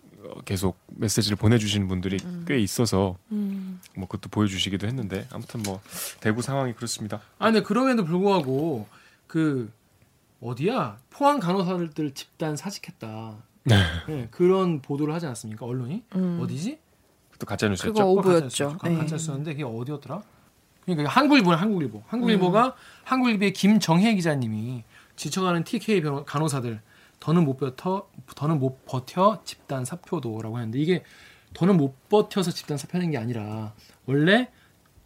[0.45, 5.81] 계속 메시지를 보내주시는 분들이 꽤 있어서 뭐 그것도 보여주시기도 했는데 아무튼 뭐
[6.21, 7.21] 대구 상황이 그렇습니다.
[7.39, 8.87] 아 근데 그럼에도 불구하고
[9.27, 9.73] 그
[10.41, 13.37] 어디야 포항 간호사들 집단 사직했다.
[13.65, 16.03] 네, 그런 보도를 하지 않았습니까 언론이
[16.41, 16.79] 어디지?
[17.39, 17.93] 또 가짜 뉴스였죠.
[17.93, 18.77] 그거 오보였죠.
[18.79, 18.97] 가짜 네.
[18.99, 20.23] 가짜였었는데 그게 어디였더라?
[20.85, 22.03] 그러니까 한국일보는 한국일보.
[22.09, 22.75] 한국일보가
[23.05, 24.83] 한국일보의 김정혜 기자님이
[25.15, 26.81] 지쳐가는 TK 변호- 간호사들
[27.23, 31.05] 더는 못 버텨 더는 못 버텨 집단 사표도라고 했는데 이게
[31.55, 33.75] 더는 못 버텨서 집단 사표하는 게 아니라
[34.07, 34.49] 원래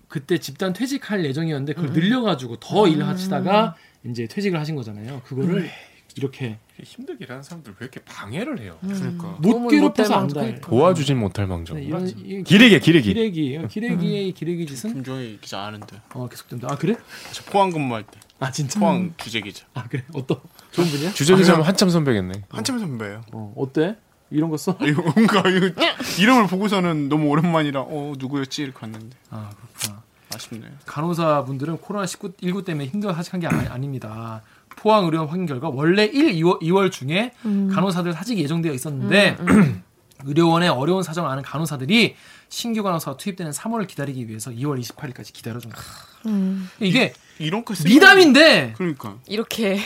[0.09, 5.21] 그때 집단 퇴직할 예정이었는데 그걸 늘려가지고 더 일을 하시다가 이제 퇴직을 하신 거잖아요.
[5.27, 5.69] 그거를
[6.17, 8.79] 이렇게 힘들게 일하는 사람들 왜 이렇게 방해를 해요?
[8.81, 10.61] 그러니까 못 도움을 괴롭혀서 못안될 달.
[10.63, 11.77] 도와주진 못할 망정.
[11.77, 13.13] 네, 이런 이- 기레기 기레기.
[13.13, 16.69] 기레기 기레기의 기레기 짓은 김종희 기자 아는데 어 계속된다.
[16.71, 16.97] 아 그래?
[17.33, 18.79] 저 포항 근무할 때 아 진짜?
[18.81, 20.05] 포항 주재 기자 아 그래?
[20.15, 20.39] 어떤
[20.73, 21.13] 좋은 분이야?
[21.13, 22.45] 주제 기자면 한참 선배겠네.
[22.49, 23.23] 한참 선배예요.
[23.33, 23.97] 어 어때?
[24.31, 24.77] 이런 거 써?
[24.83, 25.71] 이거 뭔가 이거
[26.19, 30.03] 이름을 보고서는 너무 오랜만이라 어 누구였지 이렇게 봤는데 아 그렇구나.
[30.35, 30.71] 아쉽네요.
[30.87, 34.43] 간호사 분들은 코로나 19 19 때문에 힘들어 하직한 게 아니, 아닙니다.
[34.77, 37.33] 포항 의료원 확인 결과 원래 1, 2월, 2월 중에
[37.73, 39.37] 간호사들 사직이 예정되어 있었는데
[40.25, 42.15] 의료원의 어려운 사정을 아는 간호사들이
[42.49, 46.59] 신규 간호사가 투입되는 3월을 기다리기 위해서 2월 28일까지 기다려준 거예요.
[46.81, 49.79] 이게 이런 거 쓰면- 미담인데 그러니까 이렇게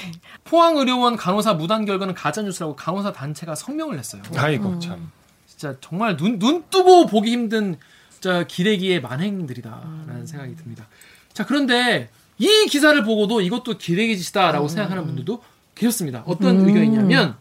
[0.44, 4.22] 포항 의료원 간호사 무단 결과는 가짜 뉴스라고 간호사 단체가 성명을 냈어요.
[4.36, 5.10] 아이고 참.
[5.46, 7.76] 진짜 정말 눈, 눈 뜨고 보기 힘든
[8.10, 10.86] 진짜 기레기의 만행들이다라는 생각이 듭니다.
[11.32, 12.08] 자, 그런데
[12.40, 15.42] 이 기사를 보고도 이것도 기레기 짓이다라고 생각하는 분들도
[15.74, 16.22] 계셨습니다.
[16.26, 17.36] 어떤 의견이냐면,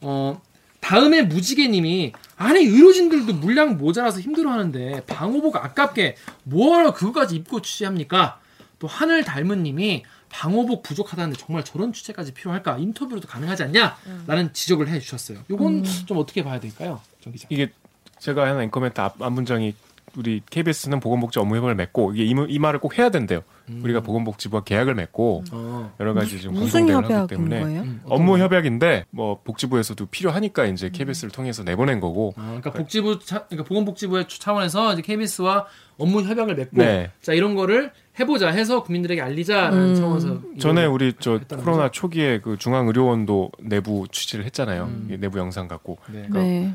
[0.00, 0.40] 어,
[0.80, 8.38] 다음에 무지개님이 아니 의료진들도 물량 모자라서 힘들어하는데 방호복 아깝게 뭐하러 그거까지 입고 취재합니까?
[8.78, 12.78] 또 하늘 닮은님이 방호복 부족하다는데 정말 저런 취재까지 필요할까?
[12.78, 13.96] 인터뷰로도 가능하지 않냐?
[14.28, 15.38] 라는 지적을 해주셨어요.
[15.50, 17.48] 이건 좀 어떻게 봐야 될까요, 정 기자?
[17.50, 17.72] 이게
[18.20, 19.74] 제가 하는 앵커멘트 앞, 앞 문장이
[20.16, 23.42] 우리 KBS는 보건복지 업무협약을 맺고 이게 이, 말- 이 말을 꼭 해야 된대요.
[23.82, 25.92] 우리가 보건복지부와 계약을 맺고 어.
[25.98, 27.62] 여러 가지 지금 공동대응을 하기 때문에?
[27.64, 33.44] 음, 업무 협약인데 뭐 복지부에서도 필요하니까 이제 KBS를 통해서 내보낸 거고 아, 그러니까 복지부 차,
[33.46, 35.66] 그러니까 보건복지부의 차원에서 이제 KBS와
[35.98, 37.10] 업무 협약을 맺고 네.
[37.20, 37.90] 자 이런 거를
[38.20, 41.90] 해보자 해서 국민들에게 알리자라는 차원에서 전에 우리 저 코로나 거죠?
[41.92, 44.90] 초기에 그 중앙의료원도 내부 취재를 했잖아요.
[45.10, 46.26] 이 내부 영상 갖고 네.
[46.30, 46.74] 네.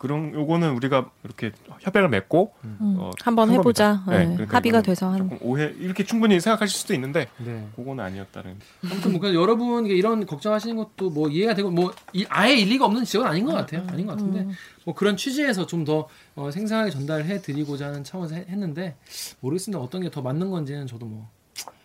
[0.00, 4.02] 그런 요거는 우리가 이렇게 협약을 맺고 음, 어, 한번 한 해보자.
[4.08, 5.18] 네, 네, 그러니까 합의가 돼서 한.
[5.18, 7.68] 조금 오해 이렇게 충분히 생각하실 수도 있는데 네.
[7.76, 8.56] 그거는 아니었다는.
[8.90, 13.04] 아무튼 뭐 그래서 여러분 이런 걱정하시는 것도 뭐 이해가 되고 뭐 이- 아예 일리가 없는
[13.04, 13.86] 지적은 아닌 것 같아요.
[13.88, 14.48] 아닌 것 같은데
[14.86, 18.96] 뭐 그런 취지에서 좀 더 어, 생생하게 전달해 드리고자 하는 차원에서 해- 했는데
[19.40, 19.78] 모르겠습니다.
[19.82, 21.28] 어떤 게 더 맞는 건지는 저도 뭐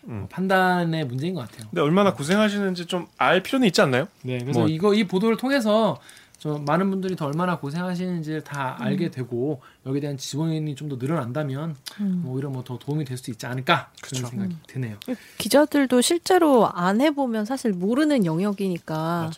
[0.08, 0.22] 음.
[0.24, 1.66] 어, 판단의 문제인 것 같아요.
[1.68, 4.06] 근데 얼마나 고생하시는지 좀 알 필요는 있지 않나요?
[4.22, 5.98] 네, 그래서 뭐- 이거 이 보도를 통해서
[6.38, 11.74] 저 많은 분들이 더 얼마나 고생하시는지를 다 알게 되고 여기에 대한 지원이 좀 더 늘어난다면
[11.98, 14.26] 뭐 오히려 뭐 더 도움이 될 수도 있지 않을까 그런 그쵸.
[14.28, 14.96] 생각이 드네요.
[15.38, 19.30] 기자들도 실제로 안 해보면 사실 모르는 영역이니까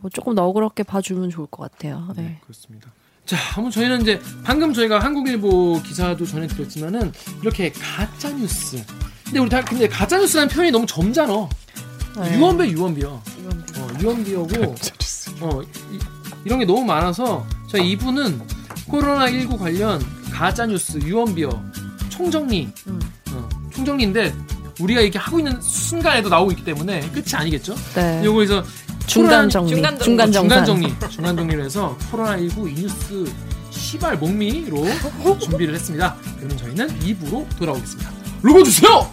[0.00, 2.12] 뭐 조금 너그럽게 봐주면 좋을 것 같아요.
[2.16, 2.22] 네.
[2.22, 2.90] 네, 그렇습니다.
[3.24, 8.84] 자, 한번 저희는 이제 방금 저희가 한국일보 기사도 전해드렸지만은 이렇게 가짜 뉴스.
[9.24, 11.48] 근데 우리 다 근데 가짜 뉴스라는 표현이 너무 점잖어.
[12.20, 12.36] 네.
[12.38, 13.08] 유언비 유언비요.
[13.08, 14.74] 어, 유언비어고
[15.40, 15.60] 어,
[15.92, 15.98] 이,
[16.48, 18.40] 런게 너무 많아서 저희 이분은
[18.88, 21.48] 코로나 19 관련 가짜 뉴스 유언비어
[22.10, 23.00] 총정리 음.
[23.32, 24.34] 어, 총정리인데
[24.80, 27.74] 우리가 이렇게 하고 있는 순간에도 나오고 있기 때문에 끝이 아니겠죠?
[27.94, 28.22] 네.
[28.24, 28.64] 요거 그래서
[29.06, 30.04] 중간 코로나- 정리, 중간 정리.
[30.04, 30.64] 중간 중간.
[30.64, 33.32] 정리, 중간 정리를 해서 코로나19 이 뉴스
[33.70, 34.84] 시발 목미로
[35.40, 36.16] 준비를 했습니다.
[36.36, 38.10] 그러면 저희는 2부로 돌아오겠습니다.
[38.42, 39.10] 로고 주세요!